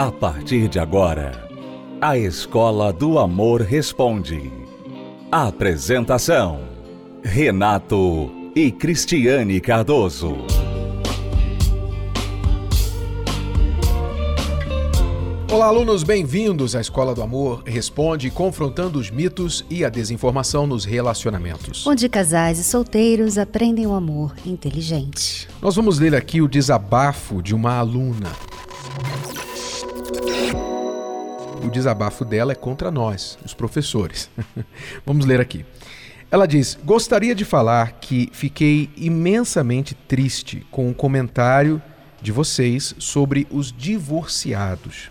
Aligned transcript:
A 0.00 0.10
partir 0.10 0.66
de 0.66 0.78
agora, 0.78 1.46
a 2.00 2.16
Escola 2.16 2.90
do 2.90 3.18
Amor 3.18 3.60
Responde. 3.60 4.50
Apresentação: 5.30 6.60
Renato 7.22 8.30
e 8.56 8.72
Cristiane 8.72 9.60
Cardoso. 9.60 10.38
Olá, 15.52 15.66
alunos, 15.66 16.02
bem-vindos 16.02 16.74
à 16.74 16.80
Escola 16.80 17.14
do 17.14 17.22
Amor 17.22 17.62
Responde, 17.66 18.30
confrontando 18.30 18.98
os 18.98 19.10
mitos 19.10 19.66
e 19.68 19.84
a 19.84 19.90
desinformação 19.90 20.66
nos 20.66 20.86
relacionamentos. 20.86 21.86
Onde 21.86 22.08
casais 22.08 22.58
e 22.58 22.64
solteiros 22.64 23.36
aprendem 23.36 23.86
o 23.86 23.92
amor 23.92 24.34
inteligente. 24.46 25.46
Nós 25.60 25.76
vamos 25.76 25.98
ler 25.98 26.14
aqui 26.14 26.40
o 26.40 26.48
desabafo 26.48 27.42
de 27.42 27.54
uma 27.54 27.76
aluna. 27.76 28.30
O 31.62 31.70
desabafo 31.70 32.24
dela 32.24 32.52
é 32.52 32.54
contra 32.54 32.90
nós, 32.90 33.38
os 33.44 33.52
professores. 33.52 34.30
vamos 35.04 35.26
ler 35.26 35.40
aqui. 35.40 35.64
Ela 36.30 36.46
diz: 36.46 36.78
Gostaria 36.84 37.34
de 37.34 37.44
falar 37.44 37.92
que 38.00 38.30
fiquei 38.32 38.88
imensamente 38.96 39.94
triste 39.94 40.66
com 40.70 40.88
o 40.88 40.94
comentário 40.94 41.82
de 42.22 42.32
vocês 42.32 42.94
sobre 42.98 43.46
os 43.50 43.72
divorciados. 43.72 45.10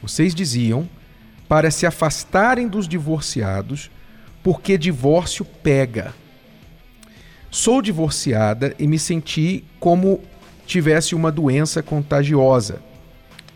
Vocês 0.00 0.34
diziam 0.34 0.88
para 1.48 1.70
se 1.70 1.84
afastarem 1.84 2.68
dos 2.68 2.88
divorciados, 2.88 3.90
porque 4.42 4.78
divórcio 4.78 5.44
pega. 5.44 6.14
Sou 7.50 7.82
divorciada 7.82 8.74
e 8.78 8.86
me 8.86 8.98
senti 8.98 9.62
como 9.78 10.20
tivesse 10.66 11.14
uma 11.14 11.30
doença 11.30 11.82
contagiosa. 11.82 12.80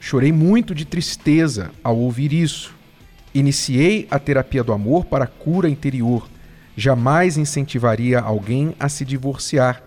Chorei 0.01 0.33
muito 0.33 0.75
de 0.75 0.85
tristeza 0.85 1.71
ao 1.83 1.97
ouvir 1.97 2.33
isso. 2.33 2.75
Iniciei 3.35 4.07
a 4.11 4.19
terapia 4.19 4.65
do 4.65 4.73
amor 4.73 5.05
para 5.05 5.25
a 5.25 5.29
cura 5.29 5.69
interior. 5.69 6.29
Jamais 6.77 7.37
incentivaria 7.37 8.21
alguém 8.21 8.75
a 8.79 8.89
se 8.89 9.05
divorciar. 9.05 9.83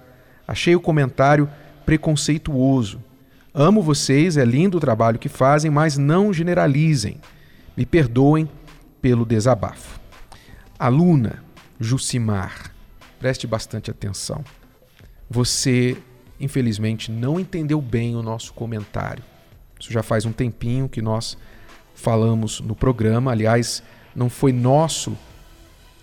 Achei 0.47 0.75
o 0.75 0.81
comentário 0.81 1.49
preconceituoso. 1.85 3.03
Amo 3.53 3.81
vocês, 3.81 4.37
é 4.37 4.45
lindo 4.45 4.77
o 4.77 4.81
trabalho 4.81 5.19
que 5.19 5.29
fazem, 5.29 5.71
mas 5.71 5.97
não 5.97 6.31
generalizem. 6.33 7.19
Me 7.75 7.85
perdoem 7.85 8.49
pelo 9.01 9.25
desabafo. 9.25 9.99
Aluna 10.77 11.43
Jucimar, 11.79 12.73
preste 13.19 13.47
bastante 13.47 13.89
atenção. 13.89 14.43
Você, 15.29 15.97
infelizmente, 16.39 17.09
não 17.09 17.39
entendeu 17.39 17.81
bem 17.81 18.15
o 18.17 18.21
nosso 18.21 18.53
comentário. 18.53 19.23
Isso 19.79 19.91
já 19.91 20.03
faz 20.03 20.25
um 20.25 20.31
tempinho 20.31 20.89
que 20.89 21.01
nós 21.01 21.37
falamos 21.95 22.59
no 22.59 22.75
programa. 22.75 23.31
Aliás, 23.31 23.81
não 24.15 24.29
foi 24.29 24.51
nosso 24.51 25.17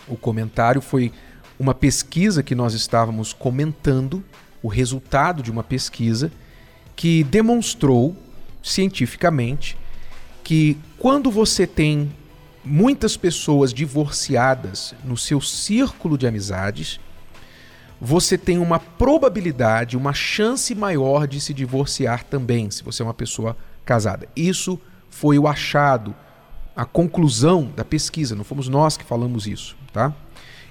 o 0.09 0.17
comentário, 0.17 0.81
foi 0.81 1.13
uma 1.59 1.75
pesquisa 1.75 2.43
que 2.43 2.55
nós 2.55 2.75
estávamos 2.75 3.33
comentando, 3.33 4.23
o 4.63 4.69
resultado 4.69 5.43
de 5.43 5.51
uma 5.51 5.63
pesquisa 5.63 6.31
que 6.95 7.25
demonstrou 7.25 8.17
cientificamente 8.63 9.77
que 10.43 10.79
quando 10.99 11.31
você 11.31 11.67
tem 11.67 12.13
muitas 12.65 13.17
pessoas 13.17 13.73
divorciadas 13.73 14.95
no 15.05 15.17
seu 15.17 15.41
círculo 15.41 16.17
de 16.17 16.27
amizades, 16.27 16.99
você 18.01 18.37
tem 18.37 18.59
uma 18.59 18.79
probabilidade, 18.79 19.97
uma 19.97 20.13
chance 20.13 20.75
maior 20.75 21.27
de 21.27 21.41
se 21.41 21.55
divorciar 21.55 22.25
também, 22.25 22.71
se 22.71 22.83
você 22.83 23.03
é 23.03 23.05
uma 23.05 23.15
pessoa 23.15 23.57
casada. 23.85 24.29
Isso 24.37 24.79
foi 25.09 25.39
o 25.39 25.49
achado, 25.49 26.15
a 26.75 26.85
conclusão 26.85 27.73
da 27.75 27.85
pesquisa, 27.85 28.35
não 28.35 28.45
fomos 28.45 28.69
nós 28.69 28.97
que 28.97 29.05
falamos 29.05 29.47
isso, 29.47 29.77
tá? 29.93 30.13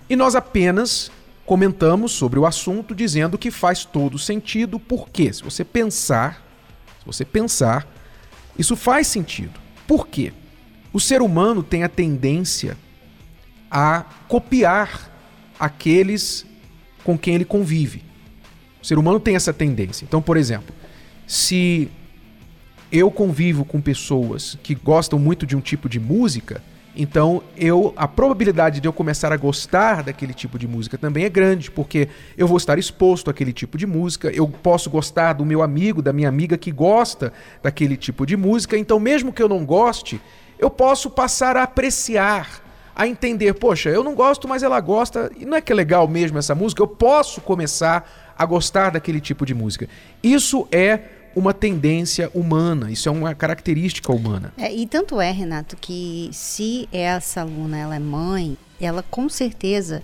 E 0.07 0.16
nós 0.16 0.35
apenas 0.35 1.09
comentamos 1.45 2.11
sobre 2.11 2.39
o 2.39 2.45
assunto 2.45 2.94
dizendo 2.94 3.38
que 3.38 3.50
faz 3.50 3.85
todo 3.85 4.19
sentido, 4.19 4.79
porque 4.79 5.33
se 5.33 5.44
você 5.44 5.63
pensar, 5.63 6.44
se 7.00 7.05
você 7.05 7.25
pensar, 7.25 7.88
isso 8.57 8.75
faz 8.75 9.07
sentido. 9.07 9.59
Por 9.88 10.07
quê? 10.07 10.31
O 10.94 11.00
ser 11.00 11.21
humano 11.21 11.63
tem 11.63 11.83
a 11.83 11.89
tendência 11.89 12.77
a 13.69 14.05
copiar 14.27 15.11
aqueles 15.59 16.45
com 17.05 17.17
quem 17.17 17.35
ele 17.35 17.45
convive. 17.45 18.03
O 18.81 18.85
ser 18.85 18.97
humano 18.97 19.19
tem 19.19 19.35
essa 19.35 19.53
tendência. 19.53 20.03
Então, 20.03 20.21
por 20.21 20.35
exemplo, 20.35 20.75
se 21.25 21.89
eu 22.91 23.09
convivo 23.09 23.63
com 23.63 23.79
pessoas 23.79 24.57
que 24.61 24.75
gostam 24.75 25.17
muito 25.17 25.45
de 25.45 25.55
um 25.55 25.61
tipo 25.61 25.88
de 25.88 25.99
música, 25.99 26.61
então, 26.97 27.44
eu 27.57 27.94
a 27.97 28.07
probabilidade 28.07 28.79
de 28.79 28.88
eu 28.88 28.94
começar 28.94 29.31
a 29.33 29.38
gostar 29.38 30.01
daquele 30.01 30.33
tipo 30.33 30.57
de 30.57 30.65
música 30.65 30.97
também 30.97 31.25
é 31.25 31.29
grande, 31.29 31.69
porque 31.69 32.07
eu 32.38 32.47
vou 32.47 32.55
estar 32.55 32.79
exposto 32.79 33.29
àquele 33.29 33.51
tipo 33.51 33.77
de 33.77 33.85
música, 33.85 34.29
eu 34.29 34.47
posso 34.47 34.89
gostar 34.89 35.33
do 35.33 35.45
meu 35.45 35.61
amigo, 35.61 36.01
da 36.01 36.13
minha 36.13 36.29
amiga 36.29 36.57
que 36.57 36.71
gosta 36.71 37.33
daquele 37.61 37.97
tipo 37.97 38.25
de 38.25 38.38
música, 38.38 38.77
então 38.77 38.97
mesmo 38.97 39.33
que 39.33 39.44
eu 39.44 39.49
não 39.49 39.65
goste, 39.65 40.21
eu 40.57 40.69
posso 40.69 41.09
passar 41.09 41.57
a 41.57 41.63
apreciar, 41.63 42.61
a 42.95 43.07
entender, 43.07 43.53
poxa, 43.53 43.89
eu 43.89 44.03
não 44.03 44.16
gosto, 44.16 44.47
mas 44.47 44.63
ela 44.63 44.79
gosta, 44.79 45.29
e 45.38 45.45
não 45.45 45.57
é 45.57 45.61
que 45.61 45.72
é 45.72 45.75
legal 45.75 46.07
mesmo 46.07 46.38
essa 46.38 46.56
música, 46.56 46.81
eu 46.81 46.88
posso 46.88 47.41
começar 47.41 48.09
a 48.38 48.45
gostar 48.45 48.91
daquele 48.91 49.19
tipo 49.19 49.45
de 49.45 49.53
música. 49.53 49.89
Isso 50.23 50.67
é 50.72 51.01
uma 51.35 51.53
tendência 51.53 52.31
humana, 52.33 52.89
isso 52.89 53.09
é 53.09 53.11
uma 53.11 53.35
característica 53.35 54.11
humana. 54.13 54.53
É, 54.57 54.73
e 54.73 54.88
tanto 54.88 55.19
é, 55.19 55.31
Renato, 55.31 55.75
que 55.75 56.29
se 56.31 56.88
essa 56.91 57.41
aluna 57.41 57.78
ela 57.78 57.95
é 57.95 58.00
mãe, 58.00 58.57
ela 58.79 59.03
com 59.03 59.27
certeza 59.27 60.01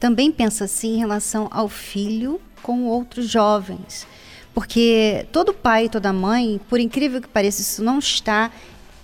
também 0.00 0.32
pensa 0.32 0.64
assim 0.64 0.96
em 0.96 0.98
relação 0.98 1.48
ao 1.52 1.68
filho 1.68 2.40
com 2.62 2.84
outros 2.84 3.28
jovens. 3.28 4.06
Porque 4.52 5.26
todo 5.30 5.54
pai 5.54 5.84
e 5.84 5.88
toda 5.88 6.12
mãe, 6.12 6.60
por 6.68 6.80
incrível 6.80 7.20
que 7.20 7.28
pareça, 7.28 7.62
isso 7.62 7.84
não 7.84 7.98
está 7.98 8.50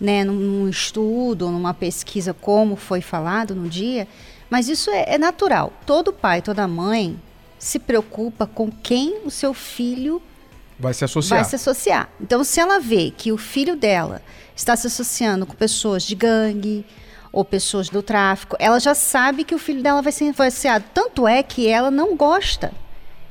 né, 0.03 0.25
num 0.25 0.69
estudo 0.69 1.49
numa 1.49 1.73
pesquisa 1.73 2.35
como 2.35 2.75
foi 2.75 3.01
falado 3.01 3.55
no 3.55 3.69
dia, 3.69 4.09
mas 4.51 4.69
isso 4.69 4.91
é, 4.91 5.15
é 5.15 5.17
natural. 5.17 5.73
Todo 5.87 6.13
pai, 6.13 6.43
toda 6.43 6.67
mãe 6.67 7.17
se 7.57 7.79
preocupa 7.79 8.45
com 8.45 8.69
quem 8.69 9.21
o 9.25 9.31
seu 9.31 9.55
filho 9.55 10.21
Vai 10.77 10.93
se 10.93 11.05
associar. 11.05 11.39
Vai 11.39 11.49
se 11.49 11.55
associar. 11.55 12.09
Então, 12.21 12.43
se 12.43 12.59
ela 12.59 12.81
vê 12.81 13.13
que 13.17 13.31
o 13.31 13.39
filho 13.39 13.77
dela 13.77 14.21
está 14.57 14.75
se 14.75 14.89
associando 14.89 15.47
com 15.47 15.55
pessoas 15.55 16.03
de 16.03 16.17
gangue 16.17 16.85
ou 17.31 17.45
pessoas 17.45 17.89
do 17.89 18.03
tráfico, 18.03 18.57
ela 18.59 18.81
já 18.81 18.93
sabe 18.93 19.45
que 19.45 19.55
o 19.55 19.59
filho 19.59 19.81
dela 19.81 20.03
vai 20.03 20.11
ser 20.11 20.31
associado. 20.31 20.85
Tanto 20.93 21.29
é 21.29 21.41
que 21.41 21.69
ela 21.69 21.89
não 21.89 22.17
gosta. 22.17 22.73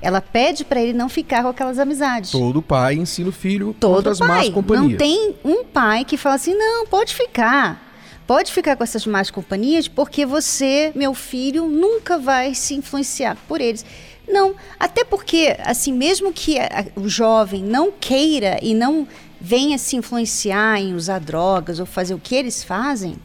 Ela 0.02 0.20
pede 0.20 0.66
para 0.66 0.82
ele 0.82 0.94
não 0.94 1.08
ficar 1.08 1.44
com 1.44 1.50
aquelas 1.50 1.78
amizades. 1.78 2.32
Todo 2.32 2.62
pai 2.62 2.96
ensina 2.96 3.30
o 3.30 3.32
filho 3.32 3.76
Todo 3.80 4.18
pai. 4.18 4.28
más 4.28 4.50
companhias. 4.50 4.92
Não 4.92 4.98
tem 4.98 5.36
um 5.46 5.64
pai 5.64 6.04
que 6.04 6.18
fala 6.18 6.36
assim: 6.36 6.56
não, 6.56 6.88
pode 6.88 7.14
ficar. 7.14 7.90
Pode 8.26 8.52
ficar 8.52 8.76
com 8.76 8.84
essas 8.84 9.06
más 9.06 9.30
companhias, 9.30 9.88
porque 9.88 10.26
você, 10.26 10.92
meu 10.96 11.14
filho, 11.14 11.68
nunca 11.68 12.18
vai 12.18 12.56
se 12.56 12.74
influenciar 12.74 13.38
por 13.48 13.60
eles. 13.60 13.86
Não, 14.28 14.56
até 14.80 15.04
porque, 15.04 15.58
assim, 15.64 15.92
mesmo 15.92 16.32
que 16.32 16.58
a, 16.58 16.86
o 16.96 17.10
jovem 17.10 17.62
não 17.64 17.92
queira 17.92 18.58
e 18.62 18.74
não 18.74 19.08
venha 19.40 19.78
se 19.78 19.96
influenciar 19.96 20.80
em 20.80 20.94
usar 20.94 21.20
drogas 21.20 21.80
ou 21.80 21.86
fazer 21.86 22.14
o 22.14 22.20
que 22.20 22.36
eles 22.36 22.64
fazem, 22.64 23.18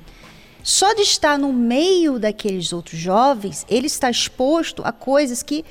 só 0.63 0.93
de 0.95 1.03
estar 1.03 1.39
no 1.39 1.53
meio 1.53 2.19
daqueles 2.19 2.73
outros 2.73 2.99
jovens, 2.99 3.65
ele 3.71 3.87
está 3.87 4.11
exposto 4.11 4.83
a 4.85 4.91
coisas 4.91 5.41
que 5.41 5.65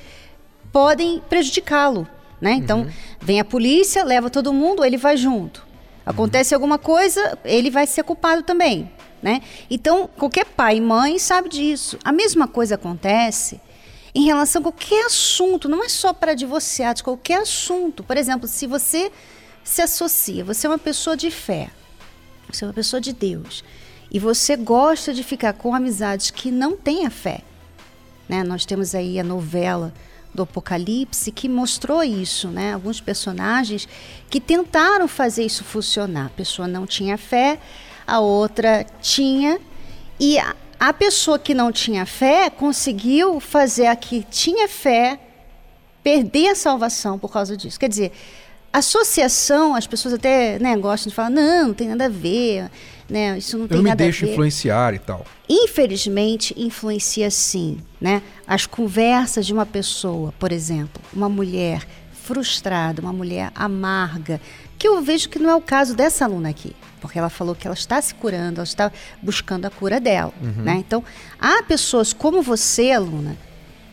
podem 0.76 1.22
prejudicá-lo. 1.26 2.06
Né? 2.38 2.52
Então, 2.52 2.80
uhum. 2.80 2.90
vem 3.18 3.40
a 3.40 3.44
polícia, 3.46 4.04
leva 4.04 4.28
todo 4.28 4.52
mundo, 4.52 4.84
ele 4.84 4.98
vai 4.98 5.16
junto. 5.16 5.66
Acontece 6.04 6.52
uhum. 6.52 6.58
alguma 6.58 6.78
coisa, 6.78 7.38
ele 7.46 7.70
vai 7.70 7.86
ser 7.86 8.02
culpado 8.02 8.42
também. 8.42 8.90
Né? 9.22 9.40
Então, 9.70 10.06
qualquer 10.06 10.44
pai 10.44 10.76
e 10.76 10.80
mãe 10.82 11.18
sabe 11.18 11.48
disso. 11.48 11.98
A 12.04 12.12
mesma 12.12 12.46
coisa 12.46 12.74
acontece 12.74 13.58
em 14.14 14.26
relação 14.26 14.60
a 14.60 14.64
qualquer 14.64 15.06
assunto, 15.06 15.66
não 15.66 15.82
é 15.82 15.88
só 15.88 16.12
para 16.12 16.34
divorciados, 16.34 17.00
qualquer 17.00 17.40
assunto. 17.40 18.04
Por 18.04 18.18
exemplo, 18.18 18.46
se 18.46 18.66
você 18.66 19.10
se 19.64 19.80
associa, 19.80 20.44
você 20.44 20.66
é 20.66 20.70
uma 20.70 20.78
pessoa 20.78 21.16
de 21.16 21.30
fé, 21.30 21.70
você 22.52 22.66
é 22.66 22.68
uma 22.68 22.74
pessoa 22.74 23.00
de 23.00 23.14
Deus, 23.14 23.64
e 24.10 24.18
você 24.18 24.56
gosta 24.56 25.14
de 25.14 25.24
ficar 25.24 25.54
com 25.54 25.74
amizades 25.74 26.30
que 26.30 26.50
não 26.50 26.76
têm 26.76 27.06
a 27.06 27.10
fé. 27.10 27.40
Né? 28.28 28.44
Nós 28.44 28.66
temos 28.66 28.94
aí 28.94 29.18
a 29.18 29.24
novela 29.24 29.94
do 30.36 30.42
Apocalipse 30.42 31.32
que 31.32 31.48
mostrou 31.48 32.04
isso, 32.04 32.48
né? 32.48 32.74
Alguns 32.74 33.00
personagens 33.00 33.88
que 34.30 34.40
tentaram 34.40 35.08
fazer 35.08 35.44
isso 35.44 35.64
funcionar. 35.64 36.26
A 36.26 36.30
pessoa 36.30 36.68
não 36.68 36.86
tinha 36.86 37.18
fé, 37.18 37.58
a 38.06 38.20
outra 38.20 38.86
tinha, 39.00 39.58
e 40.20 40.38
a, 40.38 40.54
a 40.78 40.92
pessoa 40.92 41.38
que 41.38 41.54
não 41.54 41.72
tinha 41.72 42.06
fé 42.06 42.50
conseguiu 42.50 43.40
fazer 43.40 43.86
a 43.86 43.96
que 43.96 44.22
tinha 44.30 44.68
fé 44.68 45.18
perder 46.02 46.50
a 46.50 46.54
salvação 46.54 47.18
por 47.18 47.32
causa 47.32 47.56
disso. 47.56 47.80
Quer 47.80 47.88
dizer, 47.88 48.12
associação, 48.72 49.74
as 49.74 49.86
pessoas 49.86 50.14
até 50.14 50.58
né, 50.58 50.76
gostam 50.76 51.08
de 51.08 51.16
falar, 51.16 51.30
não, 51.30 51.68
não 51.68 51.74
tem 51.74 51.88
nada 51.88 52.04
a 52.04 52.08
ver, 52.08 52.70
né? 53.08 53.38
Isso 53.38 53.56
não 53.58 53.66
tem 53.66 53.76
Eu 53.76 53.82
me 53.82 53.88
nada 53.90 54.02
a 54.02 54.06
deixo 54.06 54.26
ver. 54.26 54.32
influenciar 54.32 54.94
e 54.94 54.98
tal. 54.98 55.24
Infelizmente, 55.48 56.54
influencia 56.56 57.30
sim, 57.30 57.78
né? 58.00 58.22
As 58.46 58.66
conversas 58.66 59.46
de 59.46 59.52
uma 59.52 59.66
pessoa, 59.66 60.32
por 60.38 60.52
exemplo, 60.52 61.02
uma 61.12 61.28
mulher 61.28 61.86
frustrada, 62.12 63.00
uma 63.00 63.12
mulher 63.12 63.52
amarga, 63.54 64.40
que 64.78 64.88
eu 64.88 65.00
vejo 65.02 65.28
que 65.28 65.38
não 65.38 65.50
é 65.50 65.54
o 65.54 65.60
caso 65.60 65.94
dessa 65.94 66.24
aluna 66.24 66.48
aqui, 66.50 66.74
porque 67.00 67.18
ela 67.18 67.30
falou 67.30 67.54
que 67.54 67.66
ela 67.66 67.74
está 67.74 68.02
se 68.02 68.14
curando, 68.14 68.56
ela 68.56 68.64
está 68.64 68.90
buscando 69.22 69.64
a 69.64 69.70
cura 69.70 70.00
dela, 70.00 70.34
né? 70.56 70.74
Então, 70.76 71.02
há 71.40 71.62
pessoas 71.62 72.12
como 72.12 72.42
você, 72.42 72.90
aluna, 72.90 73.36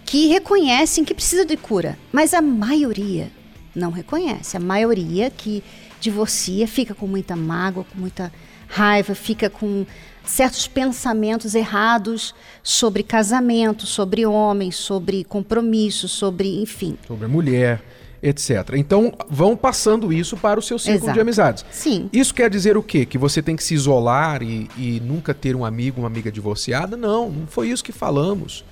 que 0.06 0.27
reconhecem 0.27 1.06
que 1.06 1.13
precisa 1.13 1.45
de 1.45 1.56
cura, 1.56 1.98
mas 2.12 2.33
a 2.33 2.42
maioria 2.42 3.31
não 3.75 3.92
reconhece. 3.92 4.57
A 4.57 4.60
maioria 4.60 5.30
que 5.30 5.63
divorcia 6.00 6.68
fica 6.68 6.94
com 6.94 7.07
muita 7.07 7.36
mágoa, 7.36 7.86
com 7.86 8.00
muita 8.00 8.31
raiva, 8.73 9.13
fica 9.13 9.49
com 9.49 9.85
certos 10.25 10.67
pensamentos 10.67 11.53
errados 11.53 12.33
sobre 12.63 13.03
casamento, 13.03 13.85
sobre 13.85 14.25
homem, 14.25 14.71
sobre 14.71 15.23
compromisso, 15.23 16.07
sobre, 16.07 16.61
enfim. 16.61 16.97
Sobre 17.05 17.27
mulher, 17.27 17.81
etc. 18.21 18.71
Então, 18.75 19.13
vão 19.29 19.55
passando 19.55 20.11
isso 20.11 20.35
para 20.37 20.59
o 20.59 20.63
seu 20.63 20.79
círculo 20.79 21.05
Exato. 21.05 21.13
de 21.13 21.21
amizades. 21.21 21.65
Sim. 21.71 22.09
Isso 22.11 22.33
quer 22.33 22.49
dizer 22.49 22.77
o 22.77 22.83
quê? 22.83 23.05
Que 23.05 23.17
você 23.17 23.41
tem 23.41 23.55
que 23.55 23.63
se 23.63 23.73
isolar 23.73 24.41
e, 24.41 24.69
e 24.77 24.99
nunca 25.01 25.33
ter 25.33 25.55
um 25.55 25.65
amigo, 25.65 26.01
uma 26.01 26.07
amiga 26.07 26.31
divorciada? 26.31 26.97
Não, 26.97 27.29
não 27.29 27.47
foi 27.47 27.69
isso 27.69 27.83
que 27.83 27.91
falamos. 27.91 28.65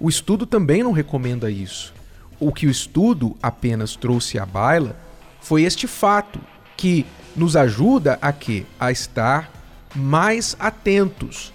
O 0.00 0.08
estudo 0.08 0.44
também 0.44 0.82
não 0.82 0.92
recomenda 0.92 1.50
isso. 1.50 1.94
O 2.40 2.52
que 2.52 2.66
o 2.66 2.70
estudo 2.70 3.36
apenas 3.42 3.96
trouxe 3.96 4.38
à 4.38 4.44
baila 4.46 4.96
foi 5.40 5.62
este 5.62 5.86
fato 5.86 6.38
que 6.76 7.04
nos 7.38 7.56
ajuda 7.56 8.18
a 8.20 8.32
quê? 8.32 8.64
A 8.78 8.90
estar 8.90 9.50
mais 9.94 10.56
atentos. 10.58 11.52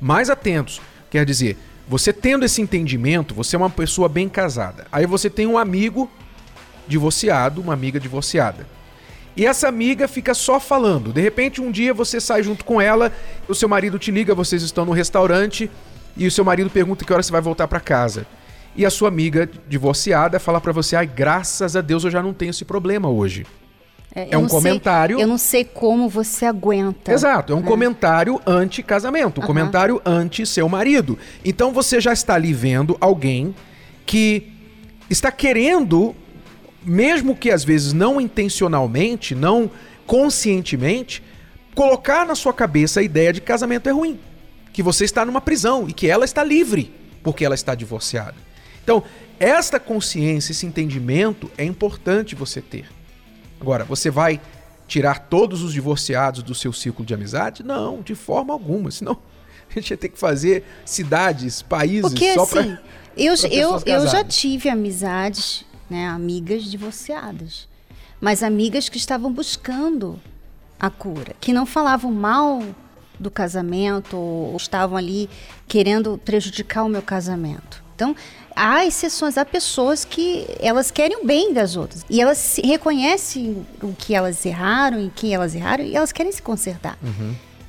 Mais 0.00 0.30
atentos. 0.30 0.80
Quer 1.10 1.24
dizer, 1.24 1.56
você 1.88 2.12
tendo 2.12 2.44
esse 2.44 2.60
entendimento, 2.60 3.34
você 3.34 3.54
é 3.54 3.58
uma 3.58 3.70
pessoa 3.70 4.08
bem 4.08 4.28
casada. 4.28 4.86
Aí 4.90 5.06
você 5.06 5.30
tem 5.30 5.46
um 5.46 5.56
amigo 5.56 6.10
divorciado, 6.88 7.60
uma 7.60 7.72
amiga 7.72 8.00
divorciada. 8.00 8.66
E 9.36 9.44
essa 9.44 9.68
amiga 9.68 10.08
fica 10.08 10.34
só 10.34 10.58
falando. 10.58 11.12
De 11.12 11.20
repente, 11.20 11.60
um 11.60 11.70
dia 11.70 11.92
você 11.92 12.20
sai 12.20 12.42
junto 12.42 12.64
com 12.64 12.80
ela, 12.80 13.12
o 13.46 13.54
seu 13.54 13.68
marido 13.68 13.98
te 13.98 14.10
liga, 14.10 14.34
vocês 14.34 14.62
estão 14.62 14.84
no 14.84 14.92
restaurante 14.92 15.70
e 16.16 16.26
o 16.26 16.30
seu 16.30 16.44
marido 16.44 16.70
pergunta 16.70 17.04
que 17.04 17.12
hora 17.12 17.22
você 17.22 17.30
vai 17.30 17.42
voltar 17.42 17.68
para 17.68 17.78
casa. 17.78 18.26
E 18.74 18.84
a 18.84 18.90
sua 18.90 19.08
amiga 19.08 19.48
divorciada 19.68 20.40
fala 20.40 20.60
para 20.60 20.72
você: 20.72 20.96
"Ai, 20.96 21.06
graças 21.06 21.76
a 21.76 21.80
Deus 21.80 22.04
eu 22.04 22.10
já 22.10 22.22
não 22.22 22.32
tenho 22.32 22.50
esse 22.50 22.64
problema 22.64 23.08
hoje". 23.08 23.46
É, 24.18 24.28
É 24.30 24.38
um 24.38 24.42
não 24.42 24.48
sei- 24.48 24.58
comentário- 24.58 25.20
eu 25.20 25.26
não 25.26 25.36
sei 25.36 25.62
como 25.62 26.08
você 26.08 26.46
aguenta. 26.46 27.12
Exato, 27.12 27.52
é 27.52 27.56
um 27.56 27.60
comentário 27.60 28.40
anti-casamento, 28.46 29.40
um 29.40 29.44
Aham. 29.44 29.46
comentário 29.46 30.00
anti-seu 30.06 30.66
marido. 30.70 31.18
Então 31.44 31.70
você 31.70 32.00
já 32.00 32.14
está 32.14 32.34
ali 32.34 32.54
vendo 32.54 32.96
alguém 32.98 33.54
que 34.06 34.50
está 35.10 35.30
querendo, 35.30 36.16
mesmo 36.82 37.36
que 37.36 37.50
às 37.50 37.62
vezes 37.62 37.92
não 37.92 38.18
intencionalmente, 38.18 39.34
não 39.34 39.70
conscientemente, 40.06 41.22
colocar 41.74 42.24
na 42.24 42.34
sua 42.34 42.54
cabeça 42.54 43.00
a 43.00 43.02
ideia 43.02 43.34
de 43.34 43.40
que 43.42 43.46
casamento 43.46 43.86
é 43.86 43.92
ruim, 43.92 44.18
que 44.72 44.82
você 44.82 45.04
está 45.04 45.26
numa 45.26 45.42
prisão 45.42 45.86
e 45.88 45.92
que 45.92 46.08
ela 46.08 46.24
está 46.24 46.42
livre 46.42 46.90
porque 47.22 47.44
ela 47.44 47.54
está 47.54 47.74
divorciada. 47.74 48.34
Então, 48.82 49.02
esta 49.38 49.78
consciência, 49.78 50.52
esse 50.52 50.64
entendimento 50.64 51.50
é 51.58 51.64
importante 51.64 52.34
você 52.34 52.62
ter. 52.62 52.86
Agora, 53.60 53.84
você 53.84 54.10
vai 54.10 54.40
tirar 54.86 55.18
todos 55.28 55.62
os 55.62 55.72
divorciados 55.72 56.42
do 56.42 56.54
seu 56.54 56.72
círculo 56.72 57.06
de 57.06 57.14
amizade? 57.14 57.62
Não, 57.62 58.02
de 58.02 58.14
forma 58.14 58.52
alguma. 58.52 58.90
Senão 58.90 59.18
a 59.70 59.74
gente 59.74 59.90
ia 59.90 59.96
ter 59.96 60.08
que 60.08 60.18
fazer 60.18 60.64
cidades, 60.84 61.62
países 61.62 62.02
Porque 62.02 62.34
só 62.34 62.42
assim, 62.42 62.52
para. 62.52 62.82
eu, 63.16 63.36
pra 63.36 63.48
eu, 63.48 63.72
pessoas 63.72 63.84
eu 63.86 64.06
já 64.08 64.24
tive 64.24 64.68
amizades, 64.68 65.64
né, 65.90 66.06
amigas 66.06 66.64
divorciadas, 66.64 67.68
mas 68.20 68.42
amigas 68.42 68.88
que 68.88 68.96
estavam 68.96 69.32
buscando 69.32 70.20
a 70.78 70.90
cura, 70.90 71.34
que 71.40 71.52
não 71.52 71.66
falavam 71.66 72.12
mal 72.12 72.62
do 73.18 73.30
casamento 73.30 74.16
ou 74.16 74.56
estavam 74.56 74.96
ali 74.96 75.28
querendo 75.66 76.20
prejudicar 76.22 76.84
o 76.84 76.88
meu 76.88 77.02
casamento. 77.02 77.82
Então, 77.94 78.14
há 78.56 78.86
exceções, 78.86 79.36
há 79.36 79.44
pessoas 79.44 80.04
que 80.04 80.46
elas 80.58 80.90
querem 80.90 81.18
o 81.22 81.26
bem 81.26 81.52
das 81.52 81.76
outras 81.76 82.04
e 82.08 82.20
elas 82.20 82.38
se 82.38 82.62
reconhecem 82.66 83.66
o 83.82 83.92
que 83.92 84.14
elas 84.14 84.44
erraram 84.46 84.98
e 84.98 85.10
quem 85.14 85.34
elas 85.34 85.54
erraram 85.54 85.84
e 85.84 85.94
elas 85.94 86.10
querem 86.10 86.32
se 86.32 86.40
consertar. 86.40 86.98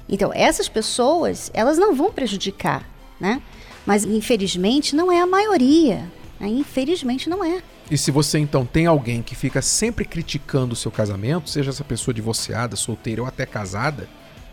Então, 0.09 0.31
essas 0.33 0.69
pessoas, 0.69 1.51
elas 1.53 1.77
não 1.77 1.93
vão 1.93 2.11
prejudicar, 2.11 2.89
né? 3.19 3.41
Mas, 3.85 4.05
infelizmente, 4.05 4.95
não 4.95 5.11
é 5.11 5.19
a 5.19 5.27
maioria. 5.27 6.09
né? 6.39 6.47
Infelizmente, 6.47 7.29
não 7.29 7.43
é. 7.43 7.61
E 7.91 7.97
se 7.97 8.09
você 8.11 8.37
então 8.39 8.65
tem 8.65 8.85
alguém 8.85 9.21
que 9.21 9.35
fica 9.35 9.61
sempre 9.61 10.05
criticando 10.05 10.73
o 10.73 10.75
seu 10.75 10.91
casamento, 10.91 11.49
seja 11.49 11.69
essa 11.69 11.83
pessoa 11.83 12.13
divorciada, 12.13 12.75
solteira 12.75 13.21
ou 13.21 13.27
até 13.27 13.45
casada, 13.45 14.07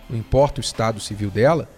não 0.09 0.19
importa 0.19 0.61
o 0.61 0.65
estado 0.65 1.01
civil 1.01 1.31
dela, 1.31 1.69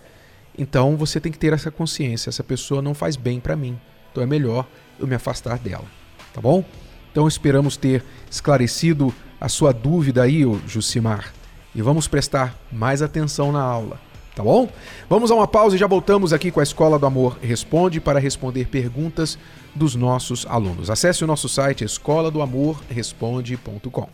então 0.58 0.96
você 0.96 1.18
tem 1.20 1.32
que 1.32 1.38
ter 1.38 1.52
essa 1.52 1.70
consciência. 1.70 2.28
Essa 2.30 2.44
pessoa 2.44 2.80
não 2.82 2.94
faz 2.94 3.16
bem 3.16 3.40
para 3.40 3.56
mim. 3.56 3.78
Então 4.16 4.22
é 4.24 4.26
melhor 4.26 4.66
eu 4.98 5.06
me 5.06 5.14
afastar 5.14 5.58
dela. 5.58 5.84
Tá 6.32 6.40
bom? 6.40 6.64
Então 7.12 7.28
esperamos 7.28 7.76
ter 7.76 8.02
esclarecido 8.30 9.14
a 9.38 9.46
sua 9.46 9.72
dúvida 9.72 10.22
aí, 10.22 10.42
Jucimar. 10.66 11.34
E 11.74 11.82
vamos 11.82 12.08
prestar 12.08 12.58
mais 12.72 13.02
atenção 13.02 13.52
na 13.52 13.60
aula. 13.60 14.00
Tá 14.34 14.42
bom? 14.42 14.70
Vamos 15.08 15.30
a 15.30 15.34
uma 15.34 15.46
pausa 15.46 15.76
e 15.76 15.78
já 15.78 15.86
voltamos 15.86 16.32
aqui 16.32 16.50
com 16.50 16.60
a 16.60 16.62
Escola 16.62 16.98
do 16.98 17.04
Amor 17.04 17.38
Responde 17.42 18.00
para 18.00 18.18
responder 18.18 18.68
perguntas 18.68 19.38
dos 19.74 19.94
nossos 19.94 20.46
alunos. 20.48 20.88
Acesse 20.88 21.22
o 21.22 21.26
nosso 21.26 21.46
site 21.46 21.84
escola 21.84 22.30
do 22.30 22.40
amor 22.40 22.82
responde.com. 22.88 24.08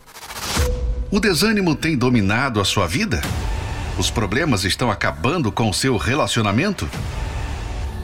O 1.09 1.19
desânimo 1.19 1.75
tem 1.75 1.97
dominado 1.97 2.59
a 2.59 2.65
sua 2.65 2.87
vida? 2.87 3.21
Os 3.97 4.11
problemas 4.11 4.65
estão 4.65 4.91
acabando 4.91 5.49
com 5.49 5.69
o 5.69 5.73
seu 5.73 5.95
relacionamento? 5.95 6.89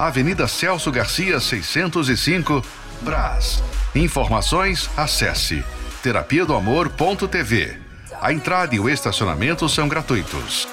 Avenida 0.00 0.48
Celso 0.48 0.90
Garcia, 0.90 1.38
605, 1.38 2.64
Brás. 3.02 3.62
Informações, 3.94 4.88
acesse 4.96 5.62
terapia 6.02 6.46
do 6.46 6.54
amor.tv. 6.54 7.76
A 8.18 8.32
entrada 8.32 8.74
e 8.74 8.80
o 8.80 8.88
estacionamento 8.88 9.68
são 9.68 9.86
gratuitos. 9.86 10.66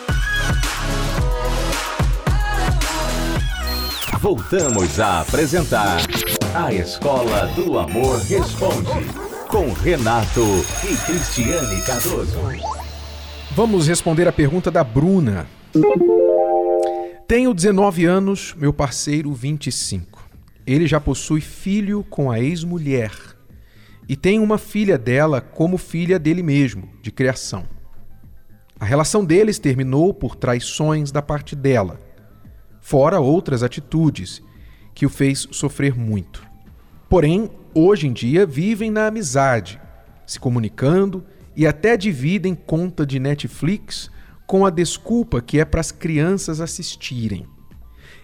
Voltamos 4.22 4.98
a 4.98 5.20
apresentar 5.20 5.98
A 6.54 6.74
Escola 6.74 7.48
do 7.48 7.78
Amor 7.78 8.22
Responde, 8.22 9.12
com 9.50 9.74
Renato 9.74 10.66
e 10.86 10.96
Cristiane 11.06 11.82
Cardoso. 11.82 12.40
Vamos 13.52 13.90
responder 13.90 14.26
a 14.26 14.32
pergunta 14.32 14.72
da 14.72 14.86
Bruna. 14.86 15.48
Tenho 17.28 17.54
19 17.54 18.06
anos, 18.06 18.56
meu 18.58 18.72
parceiro 18.72 19.34
25. 19.34 20.30
Ele 20.66 20.88
já 20.88 20.98
possui 20.98 21.42
filho 21.42 22.02
com 22.10 22.32
a 22.32 22.40
ex-mulher 22.40 23.12
e 24.08 24.16
tem 24.16 24.40
uma 24.40 24.58
filha 24.58 24.98
dela 24.98 25.42
como 25.42 25.78
filha 25.78 26.18
dele 26.18 26.42
mesmo, 26.42 26.88
de 27.02 27.12
criação. 27.12 27.66
A 28.80 28.86
relação 28.86 29.26
deles 29.26 29.60
terminou 29.60 30.14
por 30.14 30.38
traições 30.38 31.12
da 31.12 31.22
parte 31.22 31.54
dela, 31.54 32.00
fora 32.80 33.20
outras 33.20 33.62
atitudes 33.62 34.42
que 34.96 35.06
o 35.06 35.10
fez 35.10 35.50
sofrer 35.52 36.00
muito. 36.00 36.42
Porém, 37.10 37.52
hoje 37.74 38.08
em 38.08 38.14
dia 38.14 38.46
vivem 38.46 38.90
na 38.90 39.08
amizade, 39.08 39.82
se 40.26 40.40
comunicando 40.40 41.26
e 41.58 41.68
até 41.68 41.98
dividem 41.98 42.56
conta 42.56 43.06
de 43.06 43.20
Netflix 43.20 44.10
com 44.48 44.66
a 44.66 44.70
desculpa 44.70 45.42
que 45.42 45.60
é 45.60 45.66
para 45.66 45.82
as 45.82 45.92
crianças 45.92 46.62
assistirem. 46.62 47.46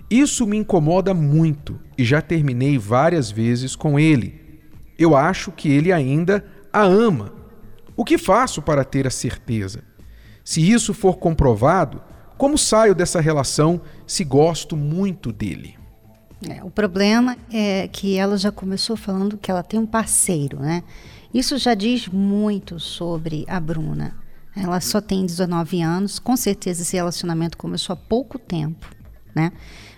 Isso 0.09 0.47
me 0.47 0.57
incomoda 0.57 1.13
muito 1.13 1.79
e 1.97 2.05
já 2.05 2.21
terminei 2.21 2.77
várias 2.77 3.29
vezes 3.29 3.75
com 3.75 3.99
ele. 3.99 4.61
Eu 4.97 5.15
acho 5.15 5.51
que 5.51 5.69
ele 5.69 5.91
ainda 5.91 6.45
a 6.71 6.81
ama. 6.81 7.33
O 7.95 8.05
que 8.05 8.17
faço 8.17 8.61
para 8.61 8.85
ter 8.85 9.05
a 9.05 9.11
certeza? 9.11 9.83
Se 10.43 10.71
isso 10.71 10.93
for 10.93 11.17
comprovado, 11.17 12.01
como 12.37 12.57
saio 12.57 12.95
dessa 12.95 13.19
relação 13.19 13.81
se 14.07 14.23
gosto 14.23 14.75
muito 14.77 15.31
dele? 15.31 15.77
É, 16.49 16.63
o 16.63 16.69
problema 16.69 17.37
é 17.51 17.87
que 17.87 18.17
ela 18.17 18.37
já 18.37 18.51
começou 18.51 18.97
falando 18.97 19.37
que 19.37 19.49
ela 19.49 19.63
tem 19.63 19.79
um 19.79 19.85
parceiro, 19.85 20.59
né? 20.59 20.83
Isso 21.33 21.57
já 21.57 21.73
diz 21.73 22.07
muito 22.07 22.79
sobre 22.79 23.45
a 23.47 23.59
Bruna. 23.59 24.22
Ela 24.55 24.79
só 24.79 25.01
tem 25.01 25.25
19 25.25 25.81
anos, 25.81 26.19
com 26.19 26.37
certeza 26.37 26.83
esse 26.83 26.95
relacionamento 26.95 27.57
começou 27.57 27.93
há 27.93 27.97
pouco 27.97 28.37
tempo, 28.37 28.87
né? 29.33 29.51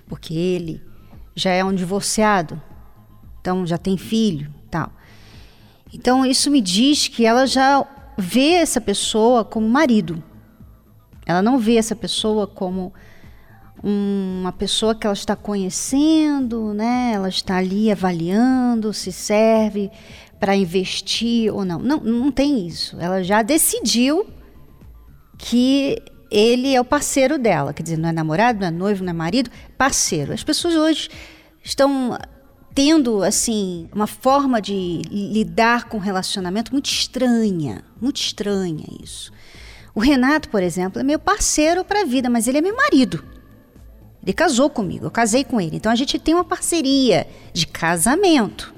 Porque 0.07 0.33
ele 0.33 0.81
já 1.35 1.51
é 1.51 1.63
um 1.63 1.73
divorciado, 1.73 2.61
então 3.41 3.65
já 3.65 3.77
tem 3.77 3.97
filho, 3.97 4.49
tal. 4.71 4.91
Então 5.93 6.25
isso 6.25 6.49
me 6.49 6.61
diz 6.61 7.07
que 7.07 7.25
ela 7.25 7.45
já 7.45 7.85
vê 8.17 8.53
essa 8.53 8.79
pessoa 8.79 9.43
como 9.43 9.67
marido. 9.67 10.23
Ela 11.25 11.41
não 11.41 11.57
vê 11.57 11.75
essa 11.75 11.95
pessoa 11.95 12.47
como 12.47 12.93
uma 13.83 14.51
pessoa 14.51 14.95
que 14.95 15.05
ela 15.05 15.13
está 15.13 15.35
conhecendo, 15.35 16.73
né? 16.73 17.11
Ela 17.13 17.29
está 17.29 17.57
ali 17.57 17.91
avaliando 17.91 18.93
se 18.93 19.11
serve 19.11 19.91
para 20.39 20.55
investir 20.55 21.53
ou 21.53 21.65
não. 21.65 21.79
Não, 21.79 21.99
não 21.99 22.31
tem 22.31 22.65
isso. 22.65 22.97
Ela 22.99 23.21
já 23.21 23.41
decidiu 23.41 24.25
que 25.37 26.01
ele 26.29 26.73
é 26.73 26.81
o 26.81 26.85
parceiro 26.85 27.37
dela, 27.37 27.73
quer 27.73 27.83
dizer, 27.83 27.97
não 27.97 28.09
é 28.09 28.11
namorado, 28.11 28.59
não 28.59 28.67
é 28.67 28.71
noivo, 28.71 29.03
não 29.03 29.11
é 29.11 29.13
marido, 29.13 29.49
parceiro. 29.77 30.33
As 30.33 30.43
pessoas 30.43 30.75
hoje 30.75 31.09
estão 31.63 32.17
tendo 32.73 33.23
assim 33.23 33.87
uma 33.93 34.05
forma 34.05 34.61
de 34.61 35.01
lidar 35.09 35.85
com 35.85 35.97
relacionamento 35.97 36.73
muito 36.73 36.87
estranha, 36.87 37.83
muito 38.01 38.17
estranha 38.17 38.85
isso. 39.01 39.31
O 39.93 40.01
Renato, 40.01 40.49
por 40.49 40.61
exemplo, 40.61 40.99
é 40.99 41.03
meu 41.03 41.17
parceiro 41.17 41.85
para 41.85 42.01
a 42.01 42.05
vida, 42.05 42.29
mas 42.29 42.49
ele 42.49 42.57
é 42.57 42.61
meu 42.61 42.75
marido. 42.75 43.23
Ele 44.21 44.33
casou 44.33 44.69
comigo, 44.69 45.05
eu 45.05 45.11
casei 45.11 45.45
com 45.45 45.61
ele. 45.61 45.77
Então 45.77 45.89
a 45.91 45.95
gente 45.95 46.19
tem 46.19 46.33
uma 46.33 46.43
parceria 46.43 47.25
de 47.53 47.65
casamento. 47.65 48.73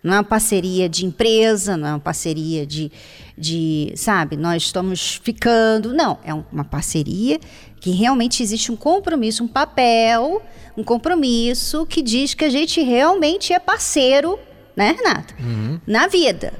Não 0.00 0.14
é 0.14 0.18
uma 0.18 0.24
parceria 0.24 0.88
de 0.88 1.04
empresa, 1.04 1.76
não 1.76 1.88
é 1.88 1.90
uma 1.92 1.98
parceria 1.98 2.64
de, 2.64 2.92
de 3.38 3.92
sabe, 3.96 4.36
nós 4.36 4.64
estamos 4.64 5.20
ficando. 5.22 5.92
Não, 5.92 6.18
é 6.24 6.34
uma 6.34 6.64
parceria 6.64 7.38
que 7.80 7.90
realmente 7.90 8.42
existe 8.42 8.72
um 8.72 8.76
compromisso, 8.76 9.44
um 9.44 9.48
papel, 9.48 10.42
um 10.76 10.82
compromisso 10.82 11.86
que 11.86 12.02
diz 12.02 12.34
que 12.34 12.44
a 12.44 12.50
gente 12.50 12.80
realmente 12.82 13.52
é 13.52 13.58
parceiro, 13.58 14.38
né, 14.76 14.96
Renato? 14.98 15.34
Uhum. 15.40 15.80
Na 15.86 16.06
vida. 16.08 16.52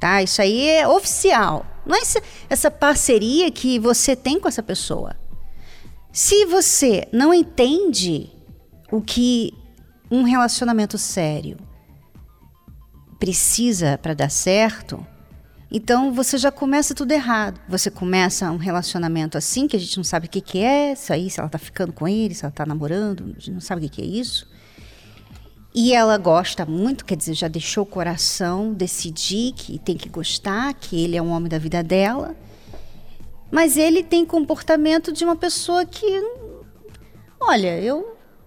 Tá? 0.00 0.22
Isso 0.22 0.42
aí 0.42 0.68
é 0.68 0.86
oficial. 0.86 1.64
Não 1.86 1.96
é 1.96 2.00
essa 2.50 2.70
parceria 2.70 3.50
que 3.50 3.78
você 3.78 4.16
tem 4.16 4.38
com 4.38 4.48
essa 4.48 4.62
pessoa. 4.62 5.16
Se 6.12 6.44
você 6.46 7.08
não 7.12 7.32
entende 7.32 8.30
o 8.90 9.00
que 9.00 9.54
um 10.10 10.24
relacionamento 10.24 10.98
sério 10.98 11.56
precisa 13.18 13.96
para 13.96 14.14
dar 14.14 14.30
certo, 14.30 15.06
então 15.74 16.12
você 16.12 16.36
já 16.36 16.52
começa 16.52 16.94
tudo 16.94 17.12
errado. 17.12 17.58
Você 17.66 17.90
começa 17.90 18.50
um 18.50 18.58
relacionamento 18.58 19.38
assim, 19.38 19.66
que 19.66 19.74
a 19.74 19.80
gente 19.80 19.96
não 19.96 20.04
sabe 20.04 20.26
o 20.26 20.28
que, 20.28 20.42
que 20.42 20.58
é, 20.58 20.92
isso 20.92 21.10
aí, 21.10 21.30
se 21.30 21.40
ela 21.40 21.46
está 21.46 21.58
ficando 21.58 21.94
com 21.94 22.06
ele, 22.06 22.34
se 22.34 22.44
ela 22.44 22.50
está 22.50 22.66
namorando, 22.66 23.24
a 23.24 23.40
gente 23.40 23.50
não 23.50 23.60
sabe 23.60 23.80
o 23.80 23.88
que, 23.88 23.96
que 23.96 24.02
é 24.02 24.04
isso. 24.04 24.46
E 25.74 25.94
ela 25.94 26.18
gosta 26.18 26.66
muito, 26.66 27.06
quer 27.06 27.16
dizer, 27.16 27.32
já 27.32 27.48
deixou 27.48 27.84
o 27.84 27.86
coração 27.86 28.74
decidir 28.74 29.54
que 29.54 29.78
tem 29.78 29.96
que 29.96 30.10
gostar, 30.10 30.74
que 30.74 31.02
ele 31.02 31.16
é 31.16 31.22
um 31.22 31.30
homem 31.30 31.48
da 31.48 31.58
vida 31.58 31.82
dela. 31.82 32.36
Mas 33.50 33.78
ele 33.78 34.02
tem 34.02 34.26
comportamento 34.26 35.10
de 35.10 35.24
uma 35.24 35.36
pessoa 35.36 35.86
que. 35.86 36.06
Olha, 37.40 37.80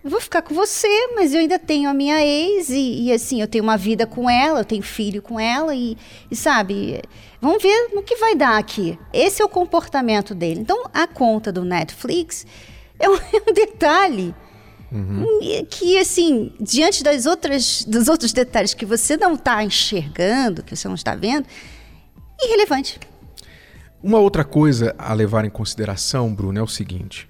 eu 0.06 0.12
vou 0.12 0.22
ficar 0.22 0.44
com 0.44 0.54
você, 0.54 0.88
mas 1.16 1.34
eu 1.34 1.40
ainda 1.40 1.58
tenho 1.58 1.90
a 1.90 1.94
minha 1.94 2.24
ex 2.24 2.70
e, 2.70 3.08
e, 3.08 3.12
assim, 3.12 3.42
eu 3.42 3.48
tenho 3.48 3.64
uma 3.64 3.76
vida 3.76 4.06
com 4.06 4.30
ela, 4.30 4.60
eu 4.60 4.66
tenho 4.66 4.84
filho 4.84 5.20
com 5.20 5.40
ela 5.40 5.74
e, 5.74 5.98
e, 6.30 6.36
sabe, 6.36 7.02
vamos 7.42 7.64
ver 7.64 7.90
no 7.92 8.04
que 8.04 8.16
vai 8.18 8.36
dar 8.36 8.60
aqui. 8.60 9.00
Esse 9.12 9.42
é 9.42 9.46
o 9.46 9.50
comportamento 9.50 10.36
dele. 10.36 10.60
Então, 10.60 10.84
a 10.94 11.08
conta 11.08 11.52
do 11.52 11.66
Netflix 11.66 12.46
é 13.00 13.10
um, 13.10 13.16
é 13.34 13.50
um 13.50 13.54
detalhe 13.54 14.36
Uhum. 14.92 15.26
Que, 15.70 15.98
assim, 15.98 16.54
diante 16.62 17.04
das 17.04 17.26
outras, 17.26 17.84
dos 17.84 18.08
outros 18.08 18.32
detalhes 18.32 18.74
que 18.74 18.86
você 18.86 19.18
não 19.18 19.34
está 19.34 19.62
enxergando, 19.62 20.64
que 20.64 20.74
você 20.74 20.88
não 20.88 20.96
está 20.96 21.16
vendo, 21.16 21.46
irrelevante. 22.40 22.98
Uma 24.02 24.20
outra 24.20 24.46
coisa 24.46 24.96
a 24.98 25.14
levar 25.14 25.44
em 25.44 25.50
consideração, 25.50 26.34
Bruno, 26.34 26.60
é 26.60 26.62
o 26.62 26.68
seguinte: 26.68 27.28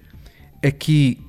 é 0.62 0.70
que 0.70 1.25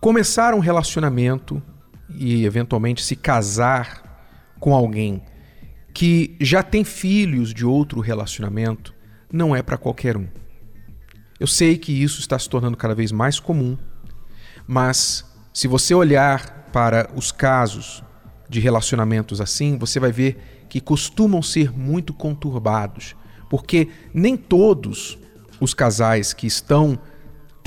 começar 0.00 0.54
um 0.54 0.60
relacionamento 0.60 1.62
e 2.10 2.44
eventualmente 2.44 3.02
se 3.02 3.16
casar 3.16 4.02
com 4.58 4.74
alguém 4.74 5.22
que 5.92 6.36
já 6.40 6.62
tem 6.62 6.84
filhos 6.84 7.52
de 7.52 7.66
outro 7.66 8.00
relacionamento 8.00 8.94
não 9.32 9.54
é 9.54 9.62
para 9.62 9.76
qualquer 9.76 10.16
um. 10.16 10.28
Eu 11.38 11.46
sei 11.46 11.76
que 11.76 11.92
isso 11.92 12.20
está 12.20 12.38
se 12.38 12.48
tornando 12.48 12.76
cada 12.76 12.94
vez 12.94 13.12
mais 13.12 13.38
comum, 13.38 13.76
mas 14.66 15.24
se 15.52 15.68
você 15.68 15.94
olhar 15.94 16.68
para 16.72 17.10
os 17.14 17.30
casos 17.32 18.02
de 18.48 18.60
relacionamentos 18.60 19.40
assim, 19.40 19.76
você 19.76 20.00
vai 20.00 20.12
ver 20.12 20.66
que 20.68 20.80
costumam 20.80 21.42
ser 21.42 21.72
muito 21.76 22.12
conturbados, 22.12 23.16
porque 23.48 23.88
nem 24.12 24.36
todos 24.36 25.18
os 25.60 25.74
casais 25.74 26.32
que 26.32 26.46
estão 26.46 26.98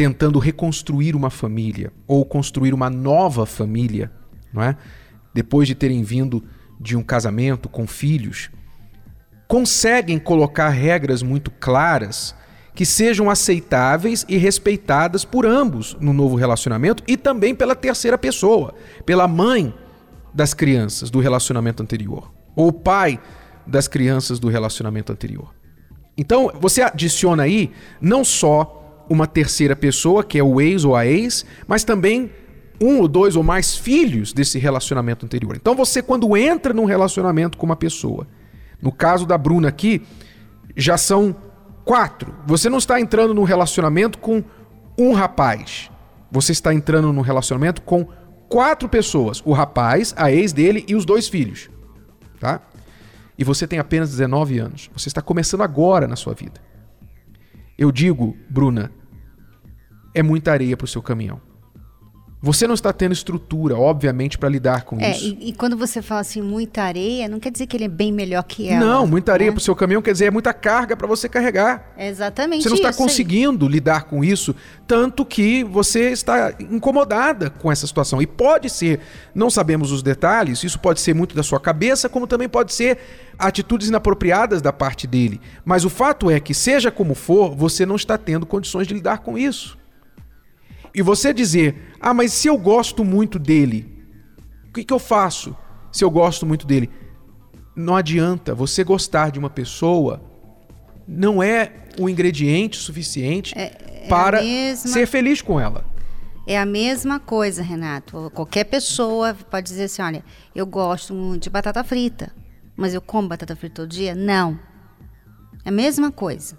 tentando 0.02 0.40
reconstruir 0.40 1.16
uma 1.16 1.30
família 1.30 1.94
ou 2.08 2.26
construir 2.26 2.74
uma 2.74 2.90
nova 2.90 3.46
família, 3.46 4.12
não 4.52 4.64
é? 4.64 4.76
Depois 5.32 5.68
de 5.68 5.76
terem 5.76 6.02
vindo 6.02 6.44
de 6.80 6.98
um 6.98 7.04
casamento 7.04 7.70
com 7.70 7.86
filhos, 7.86 8.50
conseguem 9.48 10.18
colocar 10.18 10.70
regras 10.70 11.22
muito 11.22 11.52
claras 11.52 12.34
que 12.74 12.84
sejam 12.84 13.30
aceitáveis 13.30 14.26
e 14.28 14.38
respeitadas 14.38 15.24
por 15.24 15.46
ambos 15.46 15.96
no 16.02 16.14
novo 16.14 16.36
relacionamento 16.36 17.04
e 17.08 17.16
também 17.16 17.54
pela 17.54 17.76
terceira 17.76 18.18
pessoa, 18.18 18.74
pela 19.06 19.28
mãe 19.28 19.72
das 20.34 20.52
crianças 20.52 21.12
do 21.12 21.20
relacionamento 21.20 21.84
anterior, 21.84 22.34
ou 22.56 22.70
o 22.70 22.74
pai 22.74 23.20
das 23.68 23.88
crianças 23.88 24.40
do 24.40 24.50
relacionamento 24.50 25.12
anterior. 25.12 25.54
Então, 26.18 26.52
você 26.60 26.82
adiciona 26.82 27.44
aí 27.44 27.72
não 28.02 28.26
só 28.26 28.81
uma 29.12 29.28
terceira 29.28 29.76
pessoa, 29.76 30.24
que 30.24 30.38
é 30.38 30.44
o 30.44 30.62
ex 30.62 30.86
ou 30.86 30.96
a 30.96 31.06
ex, 31.06 31.46
mas 31.68 31.84
também 31.84 32.32
um 32.80 33.00
ou 33.00 33.08
dois 33.08 33.36
ou 33.36 33.44
mais 33.44 33.76
filhos 33.76 34.34
desse 34.34 34.58
relacionamento 34.58 35.26
anterior. 35.26 35.56
Então, 35.56 35.76
você, 35.76 36.02
quando 36.02 36.36
entra 36.36 36.74
num 36.74 36.86
relacionamento 36.86 37.58
com 37.58 37.66
uma 37.66 37.76
pessoa, 37.76 38.28
no 38.82 38.92
caso 38.92 39.26
da 39.26 39.38
Bruna 39.38 39.68
aqui, 39.68 40.02
já 40.76 40.98
são 40.98 41.36
Quatro, 41.84 42.34
você 42.46 42.70
não 42.70 42.78
está 42.78 43.00
entrando 43.00 43.34
num 43.34 43.44
relacionamento 43.44 44.18
com 44.20 44.44
um 44.98 45.14
rapaz. 45.14 45.90
Você 46.32 46.52
está 46.52 46.74
entrando 46.74 47.12
num 47.12 47.22
relacionamento 47.22 47.82
com 47.82 48.08
quatro 48.48 48.88
pessoas: 48.88 49.42
o 49.44 49.52
rapaz, 49.52 50.14
a 50.16 50.32
ex 50.32 50.54
dele 50.54 50.86
e 50.88 50.96
os 50.96 51.06
dois 51.06 51.28
filhos. 51.28 51.70
Tá? 52.40 52.62
E 53.38 53.44
você 53.44 53.68
tem 53.68 53.80
apenas 53.80 54.10
19 54.12 54.60
anos. 54.60 54.90
Você 54.94 55.10
está 55.10 55.22
começando 55.22 55.62
agora 55.62 56.08
na 56.08 56.16
sua 56.16 56.34
vida. 56.34 56.62
Eu 57.78 57.92
digo, 57.92 58.38
Bruna, 58.48 58.92
é 60.14 60.24
muita 60.24 60.52
areia 60.52 60.76
para 60.76 60.86
o 60.86 60.88
seu 60.88 61.02
caminhão. 61.02 61.42
Você 62.44 62.66
não 62.66 62.74
está 62.74 62.92
tendo 62.92 63.12
estrutura, 63.12 63.78
obviamente, 63.78 64.36
para 64.36 64.50
lidar 64.50 64.84
com 64.84 65.00
é, 65.00 65.12
isso. 65.12 65.38
E, 65.40 65.50
e, 65.50 65.54
quando 65.54 65.78
você 65.78 66.02
fala 66.02 66.22
assim, 66.22 66.42
muita 66.42 66.82
areia, 66.82 67.30
não 67.30 67.40
quer 67.40 67.52
dizer 67.52 67.68
que 67.68 67.78
ele 67.78 67.84
é 67.84 67.88
bem 67.88 68.12
melhor 68.12 68.42
que 68.42 68.68
ela. 68.68 68.84
Não, 68.84 69.06
muita 69.06 69.32
areia 69.32 69.52
né? 69.52 69.54
para 69.54 69.60
o 69.60 69.64
seu 69.64 69.76
caminhão 69.76 70.02
quer 70.02 70.12
dizer 70.12 70.26
é 70.26 70.32
muita 70.32 70.52
carga 70.52 70.98
para 70.98 71.06
você 71.06 71.30
carregar. 71.30 71.94
É 71.96 72.08
exatamente 72.08 72.64
Você 72.64 72.70
não 72.70 72.78
está 72.78 72.92
conseguindo 72.92 73.68
aí. 73.68 73.72
lidar 73.72 74.06
com 74.06 74.24
isso, 74.24 74.56
tanto 74.88 75.24
que 75.24 75.64
você 75.64 76.10
está 76.10 76.52
incomodada 76.60 77.52
com 77.52 77.72
essa 77.72 77.86
situação. 77.86 78.20
E 78.20 78.26
pode 78.26 78.72
ser, 78.72 79.02
não 79.36 79.52
sabemos 79.52 79.92
os 79.92 80.02
detalhes, 80.02 80.64
isso 80.64 80.80
pode 80.80 81.00
ser 81.00 81.14
muito 81.14 81.36
da 81.36 81.44
sua 81.44 81.60
cabeça, 81.60 82.10
como 82.10 82.26
também 82.26 82.50
pode 82.50 82.74
ser 82.74 82.98
atitudes 83.38 83.90
inapropriadas 83.90 84.64
da 84.64 84.74
parte 84.74 85.06
dele. 85.06 85.40
Mas 85.64 85.86
o 85.86 85.92
fato 85.92 86.32
é 86.32 86.40
que, 86.40 86.56
seja 86.56 86.90
como 86.90 87.14
for, 87.14 87.56
você 87.56 87.86
não 87.86 87.96
está 87.96 88.18
tendo 88.18 88.48
condições 88.48 88.88
de 88.88 88.96
lidar 88.96 89.20
com 89.20 89.38
isso. 89.38 89.80
E 90.94 91.02
você 91.02 91.34
dizer, 91.34 91.94
ah, 92.00 92.14
mas 92.14 92.34
se 92.34 92.48
eu 92.48 92.58
gosto 92.58 93.04
muito 93.04 93.40
dele, 93.40 94.06
o 94.70 94.74
que, 94.74 94.84
que 94.84 94.94
eu 94.94 95.00
faço 95.00 95.56
se 95.92 96.04
eu 96.04 96.10
gosto 96.10 96.46
muito 96.46 96.66
dele? 96.66 96.90
Não 97.76 97.96
adianta. 97.96 98.54
Você 98.54 98.84
gostar 98.84 99.32
de 99.32 99.40
uma 99.40 99.50
pessoa 99.50 100.22
não 101.08 101.42
é 101.42 101.74
o 102.00 102.10
ingrediente 102.10 102.78
suficiente 102.78 103.54
é, 103.58 104.04
é 104.04 104.08
para 104.08 104.42
mesma... 104.42 104.92
ser 104.92 105.06
feliz 105.06 105.42
com 105.42 105.60
ela. 105.60 105.86
É 106.48 106.58
a 106.58 106.66
mesma 106.66 107.20
coisa, 107.20 107.62
Renato. 107.62 108.32
Qualquer 108.34 108.66
pessoa 108.66 109.34
pode 109.34 109.68
dizer 109.68 109.86
assim: 109.86 110.02
olha, 110.02 110.24
eu 110.56 110.66
gosto 110.66 111.14
muito 111.14 111.44
de 111.44 111.50
batata 111.50 111.84
frita, 111.84 112.34
mas 112.76 112.94
eu 112.94 113.02
como 113.02 113.28
batata 113.28 113.56
frita 113.56 113.76
todo 113.76 113.90
dia? 113.90 114.16
Não. 114.16 114.60
É 115.64 115.70
a 115.70 115.72
mesma 115.72 116.12
coisa. 116.12 116.58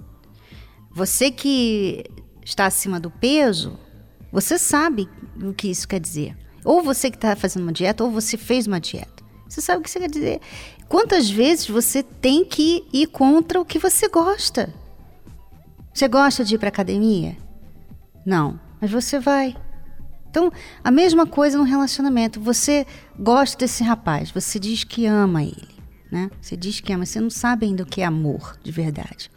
Você 0.94 1.30
que 1.30 2.04
está 2.44 2.66
acima 2.66 3.00
do 3.00 3.10
peso, 3.10 3.78
você 4.32 4.58
sabe 4.58 5.08
o 5.40 5.52
que 5.52 5.68
isso 5.70 5.86
quer 5.86 6.00
dizer. 6.00 6.36
Ou 6.64 6.82
você 6.82 7.10
que 7.10 7.16
está 7.16 7.36
fazendo 7.36 7.64
uma 7.64 7.72
dieta, 7.72 8.02
ou 8.02 8.10
você 8.10 8.36
fez 8.36 8.66
uma 8.66 8.80
dieta. 8.80 9.22
Você 9.48 9.60
sabe 9.60 9.80
o 9.80 9.82
que 9.82 9.88
isso 9.90 9.98
quer 9.98 10.10
dizer. 10.10 10.40
Quantas 10.88 11.30
vezes 11.30 11.68
você 11.68 12.02
tem 12.02 12.44
que 12.44 12.86
ir 12.92 13.08
contra 13.08 13.60
o 13.60 13.64
que 13.64 13.78
você 13.78 14.08
gosta? 14.08 14.72
Você 15.92 16.08
gosta 16.08 16.44
de 16.44 16.54
ir 16.54 16.58
para 16.58 16.68
academia? 16.68 17.36
Não, 18.24 18.58
mas 18.80 18.90
você 18.90 19.18
vai. 19.18 19.54
Então, 20.30 20.50
a 20.82 20.90
mesma 20.90 21.26
coisa 21.26 21.58
no 21.58 21.64
relacionamento. 21.64 22.40
Você 22.40 22.86
gosta 23.18 23.58
desse 23.58 23.84
rapaz, 23.84 24.30
você 24.30 24.58
diz 24.58 24.82
que 24.82 25.04
ama 25.04 25.42
ele, 25.42 25.68
né? 26.10 26.30
Você 26.40 26.56
diz 26.56 26.80
que 26.80 26.90
ama, 26.90 27.04
você 27.04 27.20
não 27.20 27.28
sabe 27.28 27.66
ainda 27.66 27.82
o 27.82 27.86
que 27.86 28.00
é 28.00 28.04
amor 28.06 28.58
de 28.62 28.72
verdade. 28.72 29.30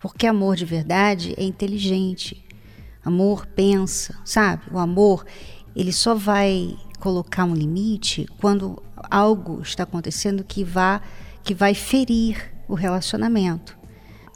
Porque 0.00 0.26
amor 0.26 0.56
de 0.56 0.64
verdade 0.64 1.34
é 1.36 1.44
inteligente. 1.44 2.42
Amor 3.04 3.46
pensa, 3.46 4.16
sabe? 4.24 4.62
O 4.70 4.78
amor, 4.78 5.24
ele 5.74 5.92
só 5.92 6.14
vai 6.14 6.76
colocar 6.98 7.44
um 7.44 7.54
limite 7.54 8.28
quando 8.40 8.82
algo 9.10 9.60
está 9.62 9.84
acontecendo 9.84 10.44
que 10.44 10.64
vá 10.64 11.00
que 11.42 11.54
vai 11.54 11.72
ferir 11.74 12.52
o 12.68 12.74
relacionamento. 12.74 13.76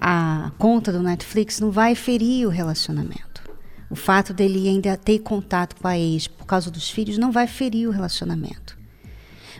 A 0.00 0.50
conta 0.58 0.90
do 0.90 1.02
Netflix 1.02 1.60
não 1.60 1.70
vai 1.70 1.94
ferir 1.94 2.46
o 2.46 2.50
relacionamento. 2.50 3.42
O 3.90 3.94
fato 3.94 4.32
dele 4.32 4.66
ainda 4.66 4.96
ter 4.96 5.18
contato 5.18 5.76
com 5.76 5.86
a 5.86 5.98
ex 5.98 6.26
por 6.26 6.46
causa 6.46 6.70
dos 6.70 6.88
filhos 6.88 7.18
não 7.18 7.30
vai 7.30 7.46
ferir 7.46 7.86
o 7.86 7.92
relacionamento. 7.92 8.78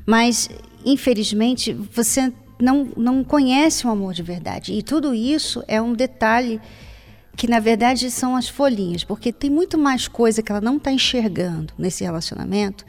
Mas, 0.06 0.48
infelizmente, 0.84 1.74
você 1.74 2.32
não, 2.58 2.88
não 2.96 3.22
conhece 3.22 3.86
o 3.86 3.90
amor 3.90 4.14
de 4.14 4.22
verdade. 4.22 4.72
E 4.72 4.82
tudo 4.82 5.14
isso 5.14 5.62
é 5.68 5.82
um 5.82 5.92
detalhe 5.92 6.60
que, 7.36 7.48
na 7.48 7.60
verdade, 7.60 8.10
são 8.10 8.36
as 8.36 8.48
folhinhas, 8.48 9.04
porque 9.04 9.32
tem 9.32 9.50
muito 9.50 9.78
mais 9.78 10.06
coisa 10.06 10.42
que 10.42 10.52
ela 10.52 10.60
não 10.60 10.76
está 10.76 10.92
enxergando 10.92 11.72
nesse 11.78 12.04
relacionamento 12.04 12.84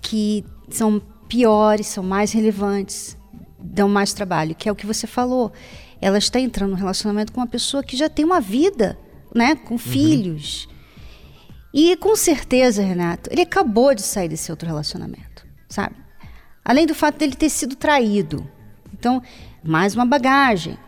que 0.00 0.44
são 0.70 1.02
piores, 1.28 1.86
são 1.86 2.04
mais 2.04 2.32
relevantes, 2.32 3.16
dão 3.58 3.88
mais 3.88 4.12
trabalho, 4.12 4.54
que 4.54 4.68
é 4.68 4.72
o 4.72 4.76
que 4.76 4.86
você 4.86 5.06
falou. 5.06 5.52
Ela 6.00 6.18
está 6.18 6.38
entrando 6.38 6.70
no 6.70 6.76
relacionamento 6.76 7.32
com 7.32 7.40
uma 7.40 7.46
pessoa 7.46 7.82
que 7.82 7.96
já 7.96 8.08
tem 8.08 8.24
uma 8.24 8.40
vida 8.40 8.98
né, 9.34 9.56
com 9.56 9.74
uhum. 9.74 9.78
filhos. 9.78 10.68
E 11.72 11.96
com 11.96 12.16
certeza, 12.16 12.82
Renato, 12.82 13.30
ele 13.32 13.42
acabou 13.42 13.94
de 13.94 14.02
sair 14.02 14.28
desse 14.28 14.50
outro 14.50 14.66
relacionamento, 14.66 15.46
sabe? 15.68 15.96
Além 16.64 16.86
do 16.86 16.94
fato 16.94 17.18
dele 17.18 17.34
ter 17.34 17.50
sido 17.50 17.76
traído. 17.76 18.48
Então, 18.92 19.22
mais 19.62 19.94
uma 19.94 20.06
bagagem. 20.06 20.78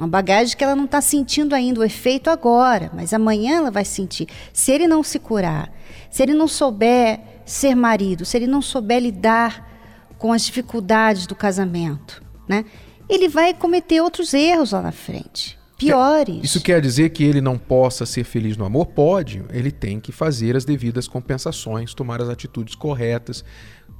Uma 0.00 0.08
bagagem 0.08 0.56
que 0.56 0.64
ela 0.64 0.74
não 0.74 0.86
está 0.86 1.02
sentindo 1.02 1.54
ainda 1.54 1.80
o 1.80 1.84
efeito 1.84 2.30
agora, 2.30 2.90
mas 2.94 3.12
amanhã 3.12 3.58
ela 3.58 3.70
vai 3.70 3.84
sentir. 3.84 4.26
Se 4.50 4.72
ele 4.72 4.88
não 4.88 5.02
se 5.02 5.18
curar, 5.18 5.70
se 6.10 6.22
ele 6.22 6.32
não 6.32 6.48
souber 6.48 7.20
ser 7.44 7.74
marido, 7.74 8.24
se 8.24 8.34
ele 8.34 8.46
não 8.46 8.62
souber 8.62 9.02
lidar 9.02 9.68
com 10.16 10.32
as 10.32 10.46
dificuldades 10.46 11.26
do 11.26 11.34
casamento, 11.34 12.22
né? 12.48 12.64
Ele 13.10 13.28
vai 13.28 13.52
cometer 13.52 14.00
outros 14.00 14.32
erros 14.32 14.72
lá 14.72 14.80
na 14.80 14.90
frente 14.90 15.60
piores. 15.80 16.40
Isso 16.42 16.60
quer 16.60 16.80
dizer 16.80 17.08
que 17.10 17.24
ele 17.24 17.40
não 17.40 17.56
possa 17.56 18.04
ser 18.04 18.24
feliz 18.24 18.56
no 18.56 18.66
amor? 18.66 18.86
Pode. 18.86 19.42
Ele 19.50 19.70
tem 19.70 19.98
que 19.98 20.12
fazer 20.12 20.54
as 20.54 20.64
devidas 20.64 21.08
compensações, 21.08 21.94
tomar 21.94 22.20
as 22.20 22.28
atitudes 22.28 22.74
corretas, 22.74 23.42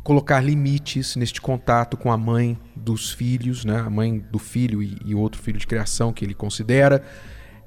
colocar 0.02 0.40
limites 0.40 1.16
neste 1.16 1.40
contato 1.40 1.96
com 1.96 2.10
a 2.10 2.16
mãe 2.16 2.58
dos 2.74 3.12
filhos, 3.12 3.64
né? 3.64 3.80
a 3.80 3.90
mãe 3.90 4.18
do 4.18 4.38
filho 4.38 4.82
e, 4.82 4.98
e 5.04 5.14
outro 5.14 5.40
filho 5.40 5.58
de 5.58 5.66
criação 5.66 6.12
que 6.12 6.24
ele 6.24 6.34
considera, 6.34 7.02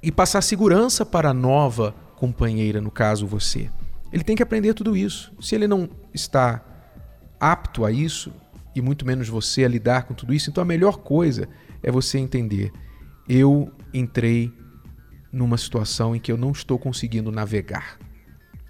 e 0.02 0.12
passar 0.12 0.42
segurança 0.42 1.06
para 1.06 1.30
a 1.30 1.34
nova 1.34 1.94
companheira, 2.16 2.82
no 2.82 2.92
caso 2.92 3.28
você. 3.28 3.70
Ele 4.12 4.24
tem 4.24 4.36
que 4.36 4.44
aprender 4.44 4.74
tudo 4.74 4.98
isso. 4.98 5.34
Se 5.40 5.56
ele 5.56 5.68
não 5.68 5.90
está 6.14 6.64
apto 7.40 7.86
a 7.86 7.92
isso, 7.92 8.34
e 8.76 8.82
muito 8.82 9.06
menos 9.06 9.30
você 9.30 9.64
a 9.64 9.68
lidar 9.68 10.04
com 10.04 10.14
tudo 10.14 10.34
isso, 10.34 10.50
então 10.50 10.62
a 10.62 10.66
melhor 10.66 10.98
coisa 10.98 11.48
é 11.82 11.92
você 11.92 12.18
entender 12.18 12.72
eu 13.28 13.72
entrei 13.94 14.52
numa 15.32 15.58
situação 15.58 16.16
em 16.16 16.20
que 16.20 16.32
eu 16.32 16.38
não 16.38 16.52
estou 16.52 16.78
conseguindo 16.78 17.32
navegar. 17.32 17.98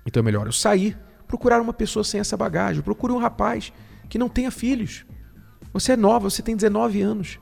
Então 0.05 0.21
é 0.21 0.23
melhor 0.23 0.45
eu 0.45 0.51
sair, 0.51 0.97
procurar 1.33 1.59
uma 1.59 1.73
pessoa 1.73 2.03
sem 2.03 2.19
essa 2.19 2.37
bagagem. 2.37 2.83
Procure 2.83 3.11
um 3.11 3.17
rapaz 3.17 3.73
que 4.07 4.19
não 4.19 4.29
tenha 4.29 4.51
filhos. 4.51 5.03
Você 5.73 5.93
é 5.93 5.97
nova, 5.97 6.29
você 6.29 6.43
tem 6.43 6.55
19 6.55 7.01
anos. 7.01 7.39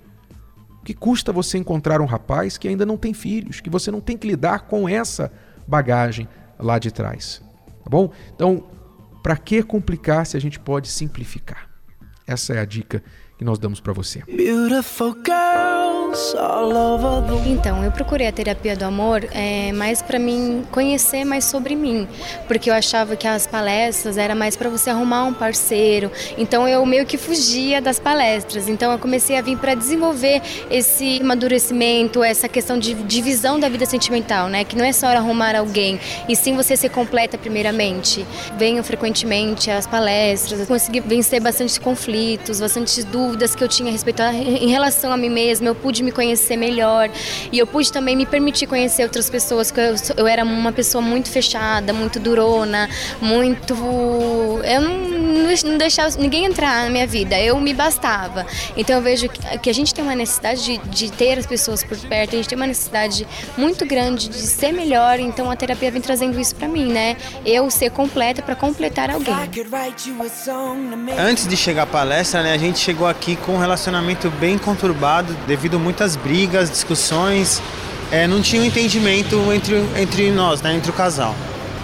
O 0.79 0.83
que 0.85 0.93
custa 0.93 1.33
você 1.33 1.57
encontrar 1.57 1.99
um 1.99 2.05
rapaz 2.05 2.57
que 2.57 2.69
ainda 2.69 2.85
não 2.85 2.95
tem 2.95 3.13
filhos, 3.13 3.59
que 3.59 3.69
você 3.69 3.91
não 3.91 3.99
tem 3.99 4.17
que 4.17 4.25
lidar 4.25 4.61
com 4.61 4.87
essa 4.87 5.29
bagagem 5.67 6.25
lá 6.57 6.79
de 6.79 6.89
trás? 6.89 7.41
Tá 7.83 7.89
bom? 7.89 8.11
Então, 8.33 8.63
para 9.21 9.35
que 9.35 9.61
complicar 9.61 10.25
se 10.25 10.37
a 10.37 10.39
gente 10.39 10.57
pode 10.57 10.87
simplificar? 10.87 11.69
Essa 12.25 12.53
é 12.53 12.59
a 12.59 12.65
dica 12.65 13.03
que 13.37 13.43
nós 13.43 13.59
damos 13.59 13.81
para 13.81 13.91
você. 13.91 14.23
Então, 17.45 17.83
eu 17.83 17.91
procurei 17.91 18.27
a 18.27 18.31
terapia 18.31 18.75
do 18.75 18.83
amor 18.83 19.25
é, 19.31 19.71
mais 19.71 20.01
para 20.01 20.19
mim 20.19 20.63
conhecer 20.69 21.23
mais 21.23 21.45
sobre 21.45 21.75
mim, 21.75 22.07
porque 22.47 22.69
eu 22.69 22.73
achava 22.73 23.15
que 23.15 23.27
as 23.27 23.47
palestras 23.47 24.17
era 24.17 24.35
mais 24.35 24.57
para 24.57 24.69
você 24.69 24.89
arrumar 24.89 25.23
um 25.23 25.33
parceiro. 25.33 26.11
Então, 26.37 26.67
eu 26.67 26.85
meio 26.85 27.05
que 27.05 27.17
fugia 27.17 27.81
das 27.81 27.97
palestras. 27.97 28.67
Então, 28.67 28.91
eu 28.91 28.99
comecei 28.99 29.37
a 29.37 29.41
vir 29.41 29.57
para 29.57 29.73
desenvolver 29.73 30.41
esse 30.69 31.19
amadurecimento, 31.21 32.23
essa 32.23 32.49
questão 32.49 32.77
de 32.77 32.93
divisão 32.93 33.59
da 33.59 33.69
vida 33.69 33.85
sentimental, 33.85 34.49
né? 34.49 34.65
Que 34.65 34.75
não 34.75 34.83
é 34.83 34.91
só 34.91 35.07
arrumar 35.07 35.55
alguém, 35.55 35.99
e 36.27 36.35
sim 36.35 36.55
você 36.55 36.75
ser 36.75 36.89
completa 36.89 37.37
primeiramente. 37.37 38.25
Venho 38.57 38.83
frequentemente 38.83 39.71
às 39.71 39.87
palestras, 39.87 40.67
consegui 40.67 40.99
vencer 40.99 41.41
bastante 41.41 41.79
conflitos, 41.79 42.59
bastante 42.59 43.01
dúvidas 43.03 43.55
que 43.55 43.63
eu 43.63 43.67
tinha 43.67 43.89
a 43.89 43.91
respeito 43.91 44.21
a, 44.21 44.33
em 44.33 44.67
relação 44.69 45.11
a 45.11 45.17
mim 45.17 45.29
mesma, 45.29 45.67
eu 45.67 45.75
pude 45.75 46.00
me 46.03 46.11
conhecer 46.11 46.57
melhor 46.57 47.09
e 47.51 47.59
eu 47.59 47.67
pude 47.67 47.91
também 47.91 48.15
me 48.15 48.25
permitir 48.25 48.67
conhecer 48.67 49.03
outras 49.03 49.29
pessoas, 49.29 49.71
que 49.71 49.79
eu, 49.79 49.95
eu 50.17 50.27
era 50.27 50.43
uma 50.43 50.71
pessoa 50.71 51.01
muito 51.01 51.29
fechada, 51.29 51.93
muito 51.93 52.19
durona, 52.19 52.89
muito. 53.21 53.73
Eu 54.63 54.81
não, 54.81 54.97
não 55.65 55.77
deixava 55.77 56.15
ninguém 56.17 56.45
entrar 56.45 56.83
na 56.83 56.89
minha 56.89 57.07
vida, 57.07 57.39
eu 57.39 57.59
me 57.59 57.73
bastava. 57.73 58.45
Então 58.75 58.95
eu 58.95 59.01
vejo 59.01 59.29
que, 59.29 59.59
que 59.59 59.69
a 59.69 59.73
gente 59.73 59.93
tem 59.93 60.03
uma 60.03 60.15
necessidade 60.15 60.63
de, 60.63 60.77
de 60.89 61.11
ter 61.11 61.37
as 61.37 61.45
pessoas 61.45 61.83
por 61.83 61.97
perto, 61.97 62.33
a 62.33 62.37
gente 62.37 62.49
tem 62.49 62.55
uma 62.55 62.67
necessidade 62.67 63.27
muito 63.57 63.85
grande 63.85 64.29
de 64.29 64.37
ser 64.37 64.71
melhor, 64.71 65.19
então 65.19 65.49
a 65.49 65.55
terapia 65.55 65.91
vem 65.91 66.01
trazendo 66.01 66.39
isso 66.39 66.55
para 66.55 66.67
mim, 66.67 66.91
né? 66.91 67.17
Eu 67.45 67.69
ser 67.69 67.91
completa 67.91 68.41
para 68.41 68.55
completar 68.55 69.09
alguém. 69.09 69.33
Antes 71.17 71.47
de 71.47 71.57
chegar 71.57 71.83
à 71.83 71.85
palestra, 71.85 72.43
né, 72.43 72.53
a 72.53 72.57
gente 72.57 72.79
chegou 72.79 73.07
aqui 73.07 73.35
com 73.35 73.53
um 73.53 73.59
relacionamento 73.59 74.29
bem 74.31 74.57
conturbado 74.57 75.33
devido 75.47 75.77
a 75.77 75.79
muitas 75.91 76.15
brigas, 76.15 76.71
discussões. 76.71 77.61
É, 78.11 78.25
não 78.27 78.41
tinha 78.41 78.61
um 78.61 78.65
entendimento 78.65 79.35
entre, 79.53 79.75
entre 79.97 80.31
nós, 80.31 80.61
né, 80.61 80.73
entre 80.73 80.89
o 80.89 80.93
casal. 80.93 81.35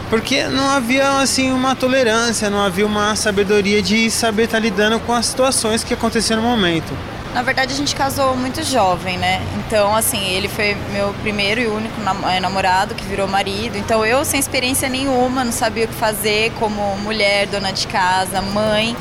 Porque 0.10 0.46
não 0.46 0.70
havia 0.70 1.20
assim 1.20 1.52
uma 1.52 1.76
tolerância, 1.76 2.50
não 2.50 2.62
havia 2.62 2.86
uma 2.86 3.16
sabedoria 3.16 3.82
de 3.82 4.10
saber 4.10 4.44
estar 4.44 4.60
lidando 4.60 5.00
com 5.02 5.14
as 5.14 5.26
situações 5.26 5.84
que 5.84 5.94
aconteciam 5.94 6.42
no 6.42 6.48
momento. 6.48 6.94
Na 7.34 7.42
verdade, 7.42 7.74
a 7.74 7.76
gente 7.76 7.94
casou 7.94 8.36
muito 8.36 8.64
jovem, 8.64 9.18
né? 9.18 9.42
Então, 9.58 9.94
assim, 9.94 10.26
ele 10.30 10.48
foi 10.48 10.76
meu 10.94 11.14
primeiro 11.22 11.60
e 11.60 11.68
único 11.68 11.94
é, 12.30 12.40
namorado 12.40 12.96
que 12.96 13.06
virou 13.06 13.28
marido. 13.28 13.78
Então, 13.78 14.06
eu, 14.06 14.24
sem 14.24 14.40
experiência 14.40 14.88
nenhuma, 14.88 15.44
não 15.44 15.52
sabia 15.52 15.86
o 15.86 15.88
que 15.90 15.94
fazer 15.94 16.52
como 16.58 16.98
mulher, 16.98 17.46
dona 17.48 17.72
de 17.72 17.86
casa, 17.88 18.42
mãe. 18.42 18.96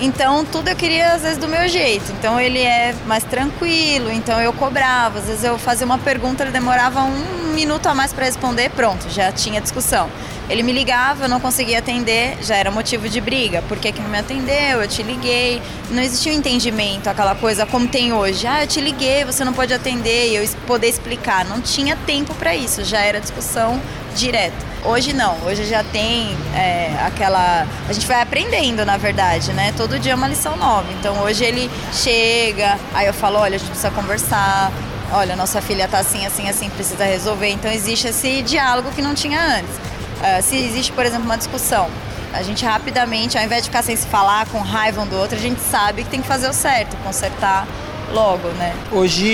Então 0.00 0.44
tudo 0.44 0.68
eu 0.68 0.76
queria 0.76 1.12
às 1.12 1.22
vezes 1.22 1.38
do 1.38 1.48
meu 1.48 1.68
jeito. 1.68 2.12
Então 2.12 2.38
ele 2.38 2.60
é 2.60 2.94
mais 3.06 3.24
tranquilo, 3.24 4.10
então 4.12 4.40
eu 4.40 4.52
cobrava. 4.52 5.18
Às 5.18 5.26
vezes 5.26 5.44
eu 5.44 5.58
fazia 5.58 5.84
uma 5.84 5.98
pergunta, 5.98 6.44
ele 6.44 6.52
demorava 6.52 7.02
um 7.02 7.52
minuto 7.52 7.86
a 7.88 7.94
mais 7.94 8.12
para 8.12 8.24
responder, 8.24 8.70
pronto, 8.70 9.10
já 9.10 9.32
tinha 9.32 9.60
discussão. 9.60 10.08
Ele 10.48 10.62
me 10.62 10.72
ligava, 10.72 11.24
eu 11.24 11.28
não 11.28 11.40
conseguia 11.40 11.80
atender, 11.80 12.38
já 12.40 12.56
era 12.56 12.70
motivo 12.70 13.08
de 13.08 13.20
briga. 13.20 13.60
Por 13.62 13.76
que, 13.76 13.92
que 13.92 14.00
não 14.00 14.08
me 14.08 14.18
atendeu? 14.18 14.80
Eu 14.80 14.88
te 14.88 15.02
liguei. 15.02 15.60
Não 15.90 16.02
existia 16.02 16.32
um 16.32 16.36
entendimento, 16.36 17.08
aquela 17.08 17.34
coisa 17.34 17.66
como 17.66 17.86
tem 17.88 18.12
hoje. 18.12 18.46
Ah, 18.46 18.62
eu 18.62 18.68
te 18.68 18.80
liguei, 18.80 19.24
você 19.24 19.44
não 19.44 19.52
pode 19.52 19.74
atender 19.74 20.30
e 20.30 20.36
eu 20.36 20.48
poder 20.66 20.88
explicar. 20.88 21.44
Não 21.44 21.60
tinha 21.60 21.96
tempo 22.06 22.34
para 22.34 22.54
isso, 22.54 22.84
já 22.84 23.00
era 23.00 23.20
discussão 23.20 23.80
direta. 24.14 24.67
Hoje 24.84 25.12
não, 25.12 25.36
hoje 25.44 25.64
já 25.64 25.82
tem 25.82 26.36
é, 26.54 26.94
aquela. 27.04 27.66
A 27.88 27.92
gente 27.92 28.06
vai 28.06 28.22
aprendendo, 28.22 28.84
na 28.84 28.96
verdade, 28.96 29.52
né? 29.52 29.72
Todo 29.76 29.98
dia 29.98 30.12
é 30.12 30.14
uma 30.14 30.28
lição 30.28 30.56
nova. 30.56 30.86
Então 30.92 31.20
hoje 31.22 31.44
ele 31.44 31.70
chega, 31.92 32.78
aí 32.94 33.06
eu 33.06 33.14
falo: 33.14 33.38
olha, 33.38 33.56
a 33.56 33.58
gente 33.58 33.68
precisa 33.68 33.90
conversar. 33.90 34.70
Olha, 35.12 35.34
nossa 35.34 35.60
filha 35.60 35.88
tá 35.88 35.98
assim, 35.98 36.26
assim, 36.26 36.48
assim, 36.48 36.70
precisa 36.70 37.04
resolver. 37.04 37.48
Então 37.48 37.70
existe 37.70 38.08
esse 38.08 38.42
diálogo 38.42 38.90
que 38.92 39.02
não 39.02 39.14
tinha 39.14 39.40
antes. 39.40 39.74
Uh, 39.74 40.42
se 40.42 40.56
existe, 40.56 40.92
por 40.92 41.04
exemplo, 41.04 41.24
uma 41.24 41.38
discussão, 41.38 41.88
a 42.32 42.42
gente 42.42 42.64
rapidamente, 42.64 43.38
ao 43.38 43.44
invés 43.44 43.62
de 43.62 43.70
ficar 43.70 43.82
sem 43.82 43.96
se 43.96 44.06
falar, 44.06 44.46
com 44.46 44.58
raiva 44.58 45.00
um 45.00 45.06
do 45.06 45.16
outro, 45.16 45.36
a 45.36 45.40
gente 45.40 45.60
sabe 45.60 46.02
que 46.04 46.10
tem 46.10 46.20
que 46.20 46.28
fazer 46.28 46.48
o 46.48 46.52
certo, 46.52 46.96
consertar 46.98 47.66
logo, 48.12 48.48
né? 48.50 48.74
Hoje 48.90 49.26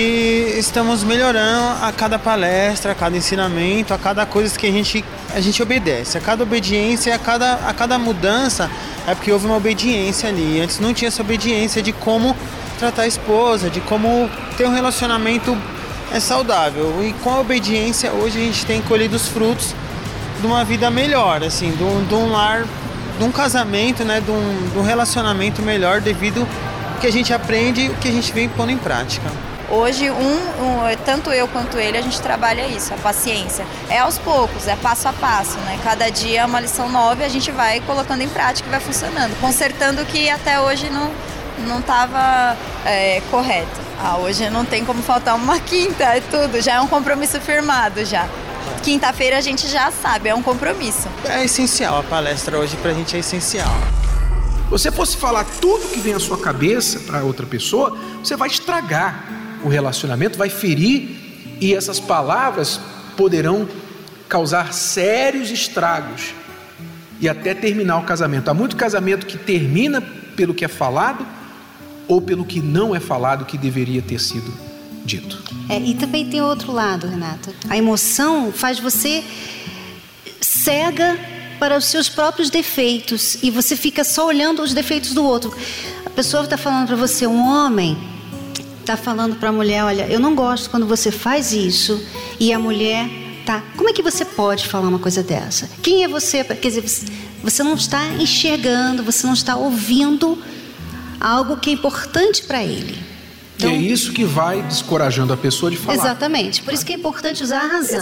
estamos 0.57 1.03
melhorando 1.03 1.83
a 1.83 1.91
cada 1.91 2.19
palestra, 2.19 2.91
a 2.91 2.95
cada 2.95 3.15
ensinamento, 3.15 3.93
a 3.93 3.97
cada 3.97 4.25
coisa 4.25 4.57
que 4.57 4.67
a 4.67 4.71
gente, 4.71 5.03
a 5.33 5.39
gente 5.39 5.61
obedece. 5.61 6.17
A 6.17 6.21
cada 6.21 6.43
obediência, 6.43 7.13
a 7.13 7.19
cada, 7.19 7.53
a 7.67 7.73
cada 7.73 7.97
mudança, 7.97 8.69
é 9.07 9.15
porque 9.15 9.31
houve 9.31 9.45
uma 9.45 9.57
obediência 9.57 10.29
ali. 10.29 10.59
Antes 10.61 10.79
não 10.79 10.93
tinha 10.93 11.07
essa 11.07 11.21
obediência 11.21 11.81
de 11.81 11.91
como 11.91 12.35
tratar 12.77 13.03
a 13.03 13.07
esposa, 13.07 13.69
de 13.69 13.79
como 13.81 14.29
ter 14.57 14.67
um 14.67 14.73
relacionamento 14.73 15.57
é 16.13 16.19
saudável. 16.19 17.03
E 17.03 17.13
com 17.23 17.31
a 17.31 17.39
obediência, 17.39 18.11
hoje 18.11 18.37
a 18.37 18.41
gente 18.41 18.65
tem 18.65 18.81
colhido 18.81 19.15
os 19.15 19.27
frutos 19.27 19.73
de 20.39 20.47
uma 20.47 20.63
vida 20.63 20.89
melhor, 20.89 21.43
assim, 21.43 21.71
de 21.71 21.83
um, 21.83 22.03
de 22.05 22.13
um 22.13 22.31
lar, 22.31 22.65
de 23.17 23.23
um 23.23 23.31
casamento, 23.31 24.03
né, 24.03 24.19
de 24.19 24.29
um, 24.29 24.69
de 24.71 24.77
um 24.77 24.83
relacionamento 24.83 25.61
melhor 25.61 26.01
devido 26.01 26.45
que 27.05 27.09
a 27.09 27.11
gente 27.11 27.31
aprende 27.31 27.81
e 27.81 27.89
o 27.89 27.93
que 27.97 28.07
a 28.07 28.11
gente 28.11 28.33
vem 28.33 28.49
pondo 28.49 28.71
em 28.71 28.79
prática. 28.79 29.29
Hoje, 29.69 30.09
um, 30.09 30.15
um, 30.15 30.95
tanto 31.05 31.29
eu 31.29 31.47
quanto 31.47 31.77
ele, 31.77 31.99
a 31.99 32.01
gente 32.01 32.19
trabalha 32.19 32.67
isso, 32.67 32.95
a 32.95 32.97
paciência. 32.97 33.63
É 33.91 33.99
aos 33.99 34.17
poucos, 34.17 34.67
é 34.67 34.75
passo 34.75 35.07
a 35.07 35.13
passo, 35.13 35.55
né? 35.59 35.79
Cada 35.83 36.09
dia 36.09 36.41
é 36.41 36.45
uma 36.45 36.59
lição 36.59 36.89
nova 36.89 37.21
e 37.21 37.25
a 37.25 37.29
gente 37.29 37.51
vai 37.51 37.79
colocando 37.81 38.21
em 38.21 38.27
prática 38.27 38.67
e 38.67 38.71
vai 38.71 38.79
funcionando, 38.79 39.39
consertando 39.39 40.01
o 40.01 40.05
que 40.05 40.29
até 40.31 40.59
hoje 40.59 40.89
não 40.89 41.11
não 41.67 41.79
estava 41.79 42.57
é, 42.83 43.21
correto. 43.29 43.79
Ah, 44.03 44.17
hoje 44.17 44.49
não 44.49 44.65
tem 44.65 44.83
como 44.83 45.01
faltar 45.03 45.35
uma 45.35 45.59
quinta, 45.59 46.03
é 46.05 46.21
tudo, 46.21 46.59
já 46.59 46.73
é 46.73 46.81
um 46.81 46.87
compromisso 46.87 47.39
firmado 47.39 48.03
já. 48.03 48.27
Quinta-feira 48.81 49.37
a 49.37 49.41
gente 49.41 49.67
já 49.67 49.91
sabe, 49.91 50.29
é 50.29 50.35
um 50.35 50.41
compromisso. 50.41 51.07
É 51.23 51.45
essencial, 51.45 51.99
a 51.99 52.03
palestra 52.03 52.57
hoje 52.57 52.75
pra 52.77 52.93
gente 52.93 53.15
é 53.15 53.19
essencial. 53.19 53.71
Você 54.69 54.91
fosse 54.91 55.15
falar 55.15 55.43
tudo 55.61 55.91
que 55.91 55.99
vem 55.99 56.13
à 56.13 56.19
sua 56.19 56.37
cabeça 56.37 56.99
para 57.01 57.23
outra 57.23 57.45
pessoa, 57.45 57.97
você 58.23 58.35
vai 58.35 58.49
estragar 58.49 59.59
o 59.63 59.69
relacionamento, 59.69 60.37
vai 60.37 60.49
ferir 60.49 61.57
e 61.61 61.73
essas 61.73 61.99
palavras 61.99 62.79
poderão 63.15 63.67
causar 64.27 64.73
sérios 64.73 65.51
estragos 65.51 66.33
e 67.21 67.29
até 67.29 67.53
terminar 67.53 67.99
o 67.99 68.03
casamento. 68.03 68.49
Há 68.49 68.53
muito 68.53 68.75
casamento 68.75 69.25
que 69.25 69.37
termina 69.37 70.01
pelo 70.35 70.53
que 70.53 70.65
é 70.65 70.67
falado 70.67 71.25
ou 72.07 72.21
pelo 72.21 72.43
que 72.43 72.59
não 72.59 72.95
é 72.95 72.99
falado 72.99 73.45
que 73.45 73.57
deveria 73.57 74.01
ter 74.01 74.19
sido 74.19 74.51
dito. 75.05 75.41
É, 75.69 75.79
e 75.79 75.93
também 75.93 76.27
tem 76.27 76.41
outro 76.41 76.71
lado, 76.71 77.07
Renato. 77.07 77.53
A 77.69 77.77
emoção 77.77 78.51
faz 78.51 78.79
você 78.79 79.23
cega 80.41 81.17
para 81.59 81.77
os 81.77 81.85
seus 81.85 82.09
próprios 82.09 82.49
defeitos 82.49 83.37
e 83.41 83.49
você 83.49 83.75
fica 83.75 84.03
só 84.03 84.27
olhando 84.27 84.61
os 84.61 84.73
defeitos 84.73 85.13
do 85.13 85.23
outro. 85.23 85.55
A 86.05 86.09
pessoa 86.09 86.43
está 86.43 86.57
falando 86.57 86.87
para 86.87 86.95
você, 86.95 87.25
um 87.27 87.47
homem 87.47 87.97
está 88.79 88.95
falando 88.95 89.35
para 89.35 89.49
a 89.49 89.51
mulher, 89.51 89.83
olha, 89.83 90.07
eu 90.07 90.19
não 90.19 90.35
gosto 90.35 90.69
quando 90.69 90.85
você 90.85 91.11
faz 91.11 91.51
isso 91.51 92.01
e 92.39 92.53
a 92.53 92.59
mulher 92.59 93.09
tá. 93.45 93.63
Como 93.75 93.89
é 93.89 93.93
que 93.93 94.01
você 94.01 94.23
pode 94.23 94.67
falar 94.67 94.87
uma 94.87 94.99
coisa 94.99 95.23
dessa? 95.23 95.69
Quem 95.81 96.03
é 96.03 96.07
você? 96.07 96.43
Quer 96.43 96.69
dizer, 96.69 96.83
você 97.43 97.63
não 97.63 97.73
está 97.73 98.07
enxergando, 98.13 99.03
você 99.03 99.25
não 99.25 99.33
está 99.33 99.55
ouvindo 99.55 100.37
algo 101.19 101.57
que 101.57 101.69
é 101.69 101.73
importante 101.73 102.43
para 102.43 102.63
ele. 102.63 103.03
Então, 103.57 103.69
é 103.69 103.75
isso 103.75 104.11
que 104.11 104.25
vai 104.25 104.61
descorajando 104.63 105.31
a 105.31 105.37
pessoa 105.37 105.71
de 105.71 105.77
falar. 105.77 105.97
Exatamente. 105.97 106.61
Por 106.61 106.73
isso 106.73 106.85
que 106.85 106.91
é 106.91 106.95
importante 106.95 107.41
usar 107.41 107.61
a 107.61 107.67
razão. 107.67 108.01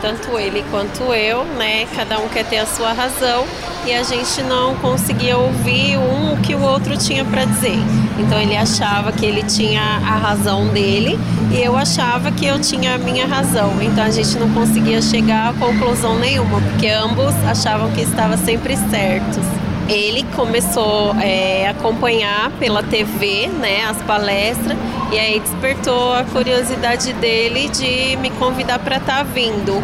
Tanto 0.00 0.38
ele 0.38 0.64
quanto 0.70 1.02
eu, 1.12 1.44
né? 1.44 1.86
Cada 1.96 2.18
um 2.20 2.28
quer 2.28 2.44
ter 2.44 2.58
a 2.58 2.66
sua 2.66 2.92
razão 2.92 3.44
e 3.84 3.92
a 3.92 4.04
gente 4.04 4.40
não 4.42 4.76
conseguia 4.76 5.36
ouvir 5.36 5.96
um 5.98 6.34
o 6.34 6.36
que 6.36 6.54
o 6.54 6.62
outro 6.62 6.96
tinha 6.96 7.24
para 7.24 7.44
dizer. 7.44 7.78
Então 8.20 8.40
ele 8.40 8.56
achava 8.56 9.10
que 9.10 9.26
ele 9.26 9.42
tinha 9.42 9.82
a 9.82 10.16
razão 10.16 10.68
dele 10.68 11.18
e 11.50 11.60
eu 11.60 11.76
achava 11.76 12.30
que 12.30 12.46
eu 12.46 12.60
tinha 12.60 12.94
a 12.94 12.98
minha 12.98 13.26
razão. 13.26 13.72
Então 13.82 14.04
a 14.04 14.10
gente 14.10 14.38
não 14.38 14.48
conseguia 14.54 15.02
chegar 15.02 15.50
a 15.50 15.52
conclusão 15.54 16.18
nenhuma, 16.18 16.60
porque 16.60 16.88
ambos 16.88 17.34
achavam 17.44 17.90
que 17.90 18.02
estava 18.02 18.36
sempre 18.36 18.76
certos 18.76 19.57
ele 19.88 20.24
começou 20.36 21.14
é, 21.20 21.66
a 21.66 21.70
acompanhar 21.70 22.50
pela 22.58 22.82
TV, 22.82 23.48
né, 23.48 23.84
as 23.86 24.00
palestras, 24.02 24.76
e 25.10 25.18
aí 25.18 25.40
despertou 25.40 26.12
a 26.12 26.24
curiosidade 26.24 27.12
dele 27.14 27.68
de 27.68 28.16
me 28.16 28.30
convidar 28.30 28.78
para 28.78 28.98
estar 28.98 29.18
tá 29.18 29.22
vindo. 29.22 29.82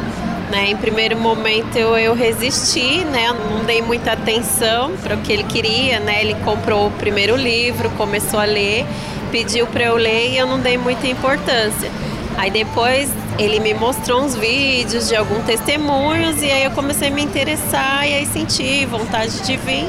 Né? 0.50 0.70
Em 0.70 0.76
primeiro 0.76 1.16
momento 1.16 1.76
eu, 1.76 1.96
eu 1.96 2.14
resisti, 2.14 3.04
né? 3.06 3.32
não 3.50 3.64
dei 3.64 3.80
muita 3.80 4.12
atenção 4.12 4.92
para 5.02 5.16
o 5.16 5.20
que 5.20 5.32
ele 5.32 5.44
queria. 5.44 5.98
Né? 6.00 6.20
Ele 6.20 6.34
comprou 6.44 6.88
o 6.88 6.90
primeiro 6.90 7.34
livro, 7.34 7.88
começou 7.90 8.38
a 8.38 8.44
ler, 8.44 8.84
pediu 9.32 9.66
para 9.66 9.84
eu 9.84 9.96
ler 9.96 10.32
e 10.32 10.36
eu 10.36 10.46
não 10.46 10.60
dei 10.60 10.76
muita 10.76 11.06
importância. 11.06 11.90
Aí 12.36 12.50
depois 12.50 13.10
ele 13.38 13.60
me 13.60 13.74
mostrou 13.74 14.22
uns 14.22 14.36
vídeos 14.36 15.08
de 15.08 15.16
alguns 15.16 15.44
testemunhos 15.44 16.42
e 16.42 16.50
aí 16.50 16.64
eu 16.64 16.70
comecei 16.72 17.08
a 17.08 17.10
me 17.10 17.22
interessar 17.22 18.08
e 18.08 18.14
aí 18.14 18.26
senti 18.26 18.84
vontade 18.86 19.40
de 19.42 19.56
vir. 19.56 19.88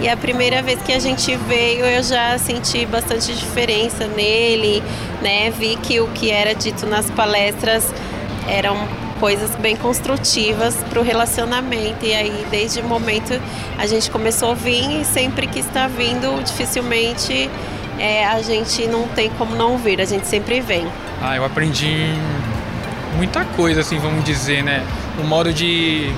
E 0.00 0.08
a 0.08 0.16
primeira 0.16 0.62
vez 0.62 0.80
que 0.80 0.92
a 0.92 1.00
gente 1.00 1.34
veio, 1.48 1.84
eu 1.84 2.02
já 2.04 2.38
senti 2.38 2.86
bastante 2.86 3.34
diferença 3.34 4.06
nele, 4.06 4.80
né? 5.20 5.50
Vi 5.50 5.76
que 5.76 6.00
o 6.00 6.06
que 6.08 6.30
era 6.30 6.54
dito 6.54 6.86
nas 6.86 7.10
palestras 7.10 7.92
eram 8.46 8.76
coisas 9.18 9.50
bem 9.56 9.74
construtivas 9.74 10.76
para 10.88 11.00
o 11.00 11.02
relacionamento. 11.02 12.06
E 12.06 12.14
aí, 12.14 12.46
desde 12.48 12.80
o 12.80 12.84
momento, 12.84 13.40
a 13.76 13.86
gente 13.86 14.08
começou 14.08 14.52
a 14.52 14.54
vir 14.54 15.00
e 15.00 15.04
sempre 15.04 15.48
que 15.48 15.58
está 15.58 15.88
vindo, 15.88 16.42
dificilmente 16.44 17.50
é, 17.98 18.26
a 18.26 18.40
gente 18.42 18.86
não 18.86 19.06
tem 19.08 19.30
como 19.30 19.54
não 19.54 19.76
vir, 19.78 20.00
a 20.00 20.04
gente 20.04 20.26
sempre 20.26 20.60
vem. 20.60 20.86
Ah, 21.22 21.36
eu 21.36 21.44
aprendi 21.44 22.12
muita 23.16 23.44
coisa, 23.44 23.80
assim, 23.80 23.98
vamos 23.98 24.24
dizer, 24.24 24.62
né? 24.62 24.84
O 25.18 25.24
modo 25.24 25.52
de, 25.52 26.10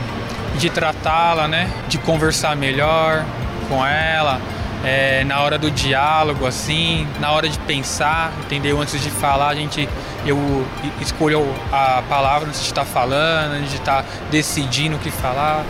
de 0.58 0.70
tratá-la, 0.70 1.48
né? 1.48 1.70
De 1.88 1.98
conversar 1.98 2.56
melhor 2.56 3.24
com 3.68 3.84
ela, 3.84 4.40
é, 4.84 5.24
na 5.24 5.40
hora 5.40 5.58
do 5.58 5.70
diálogo, 5.70 6.46
assim, 6.46 7.06
na 7.20 7.32
hora 7.32 7.48
de 7.48 7.58
pensar, 7.60 8.32
entendeu? 8.44 8.80
Antes 8.80 9.00
de 9.00 9.10
falar, 9.10 9.48
a 9.48 9.54
gente, 9.54 9.88
eu 10.26 10.66
escolho 11.00 11.46
a 11.72 12.02
palavra 12.08 12.48
antes 12.48 12.60
de 12.60 12.66
estar 12.66 12.84
falando, 12.84 13.52
antes 13.52 13.70
de 13.70 13.76
estar 13.76 14.04
decidindo 14.30 14.96
o 14.96 14.98
que 14.98 15.10
falar 15.10 15.64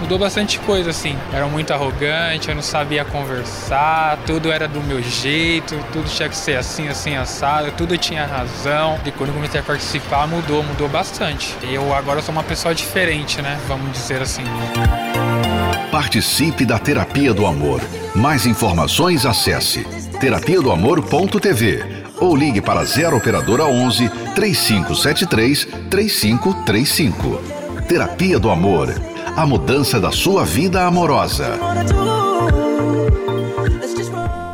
mudou 0.00 0.18
bastante 0.18 0.58
coisa, 0.60 0.90
assim. 0.90 1.16
Era 1.32 1.46
muito 1.46 1.72
arrogante, 1.72 2.48
eu 2.48 2.54
não 2.54 2.62
sabia 2.62 3.04
conversar, 3.04 4.18
tudo 4.26 4.50
era 4.50 4.66
do 4.68 4.80
meu 4.80 5.02
jeito, 5.02 5.76
tudo 5.92 6.08
tinha 6.08 6.28
que 6.28 6.36
ser 6.36 6.56
assim, 6.56 6.88
assim, 6.88 7.16
assado, 7.16 7.72
tudo 7.72 7.96
tinha 7.98 8.24
razão. 8.24 8.98
E 9.04 9.10
quando 9.10 9.32
comecei 9.32 9.60
a 9.60 9.62
participar, 9.62 10.26
mudou, 10.26 10.62
mudou 10.62 10.88
bastante. 10.88 11.54
Eu 11.62 11.94
agora 11.94 12.22
sou 12.22 12.32
uma 12.32 12.44
pessoa 12.44 12.74
diferente, 12.74 13.42
né? 13.42 13.58
Vamos 13.66 13.92
dizer 13.92 14.22
assim. 14.22 14.44
Participe 15.90 16.64
da 16.64 16.78
Terapia 16.78 17.32
do 17.34 17.46
Amor. 17.46 17.80
Mais 18.14 18.46
informações 18.46 19.24
acesse 19.26 19.84
terapia 20.20 20.60
do 20.60 20.70
amor.tv 20.70 22.04
ou 22.20 22.34
ligue 22.36 22.60
para 22.60 22.84
0 22.84 23.16
operadora 23.16 23.64
11 23.64 24.08
3573 24.34 25.68
3535. 25.88 27.40
Terapia 27.88 28.38
do 28.38 28.50
Amor 28.50 28.92
a 29.38 29.46
mudança 29.46 30.00
da 30.00 30.10
sua 30.10 30.44
vida 30.44 30.84
amorosa. 30.84 31.60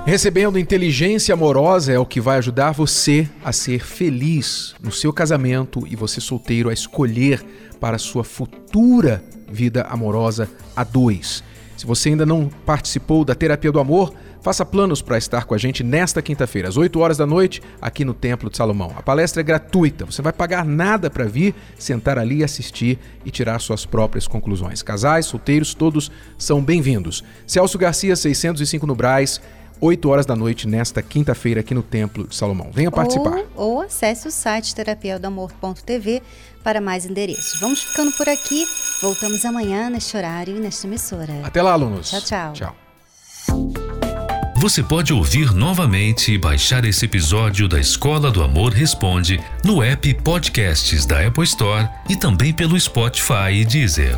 Recebendo 0.05 0.59
inteligência 0.59 1.33
amorosa 1.33 1.91
é 1.91 1.99
o 1.99 2.05
que 2.05 2.21
vai 2.21 2.37
ajudar 2.37 2.73
você 2.73 3.27
a 3.43 3.51
ser 3.51 3.83
feliz 3.83 4.75
no 4.83 4.93
seu 4.93 5.11
casamento 5.11 5.87
e 5.87 5.97
você 5.97 6.21
solteiro 6.21 6.69
a 6.69 6.73
escolher 6.75 7.43
para 7.81 7.97
sua 7.97 8.23
futura 8.25 9.25
vida 9.51 9.87
amorosa 9.89 10.51
a 10.77 10.85
dois. 10.85 11.43
Se 11.77 11.87
você 11.87 12.11
ainda 12.11 12.25
não 12.25 12.49
participou 12.65 13.25
da 13.25 13.35
terapia 13.35 13.73
do 13.73 13.81
amor, 13.81 14.13
Faça 14.45 14.63
planos 14.63 15.01
para 15.01 15.17
estar 15.17 15.47
com 15.47 15.55
a 15.55 15.59
gente 15.59 15.83
nesta 15.83 16.21
quinta-feira, 16.21 16.69
às 16.69 16.77
8 16.77 17.01
horas 17.01 17.17
da 17.17 17.25
noite, 17.25 17.63
aqui 17.81 18.05
no 18.05 18.13
Templo 18.13 18.51
de 18.51 18.59
Salomão. 18.59 18.93
A 18.95 19.01
palestra 19.03 19.41
é 19.41 19.43
gratuita, 19.43 20.05
você 20.05 20.21
vai 20.21 20.35
pagar 20.35 20.67
nada 20.67 21.09
para 21.09 21.25
vir, 21.25 21.55
sentar 21.79 22.19
ali, 22.19 22.45
assistir 22.45 22.99
e 23.25 23.31
tirar 23.31 23.59
suas 23.59 23.87
próprias 23.87 24.29
conclusões. 24.29 24.83
Casais, 24.83 25.25
solteiros, 25.25 25.73
todos 25.73 26.13
são 26.37 26.63
bem-vindos. 26.63 27.25
Celso 27.47 27.79
Garcia, 27.79 28.15
605 28.15 28.87
no 28.87 28.95
Braz. 28.95 29.41
8 29.81 30.09
horas 30.09 30.27
da 30.27 30.37
noite 30.37 30.67
nesta 30.67 31.03
quinta-feira 31.03 31.61
aqui 31.61 31.75
no 31.75 31.83
Templo 31.83 32.27
de 32.27 32.35
Salomão. 32.35 32.71
Venha 32.73 32.91
participar. 32.91 33.45
Ou, 33.55 33.75
ou 33.75 33.81
acesse 33.83 34.29
o 34.29 34.31
site 34.31 34.75
terapiaudamor.tv 34.75 36.23
para 36.63 36.81
mais 36.81 37.05
endereços. 37.05 37.61
Vamos 37.61 37.83
ficando 37.83 38.13
por 38.13 38.29
aqui. 38.29 38.65
Voltamos 39.03 39.45
amanhã 39.45 39.91
neste 39.91 40.17
horário 40.17 40.57
e 40.57 40.61
nesta 40.61 40.87
emissora. 40.87 41.41
Até 41.43 41.63
lá, 41.63 41.73
alunos. 41.73 42.11
Tchau, 42.11 42.21
tchau. 42.21 42.53
Tchau. 42.53 42.77
Você 44.65 44.83
pode 44.83 45.13
ouvir 45.13 45.53
novamente 45.53 46.33
e 46.33 46.39
baixar 46.39 46.87
esse 46.87 47.05
episódio 47.05 47.69
da 47.69 47.79
Escola 47.79 48.31
do 48.31 48.43
Amor 48.43 48.73
Responde 48.73 49.39
no 49.63 49.83
app 49.83 50.15
Podcasts 50.23 51.05
da 51.05 51.27
Apple 51.27 51.45
Store 51.45 51.87
e 52.09 52.17
também 52.17 52.51
pelo 52.51 52.81
Spotify 52.81 53.53
e 53.53 53.65
Deezer. 53.67 54.17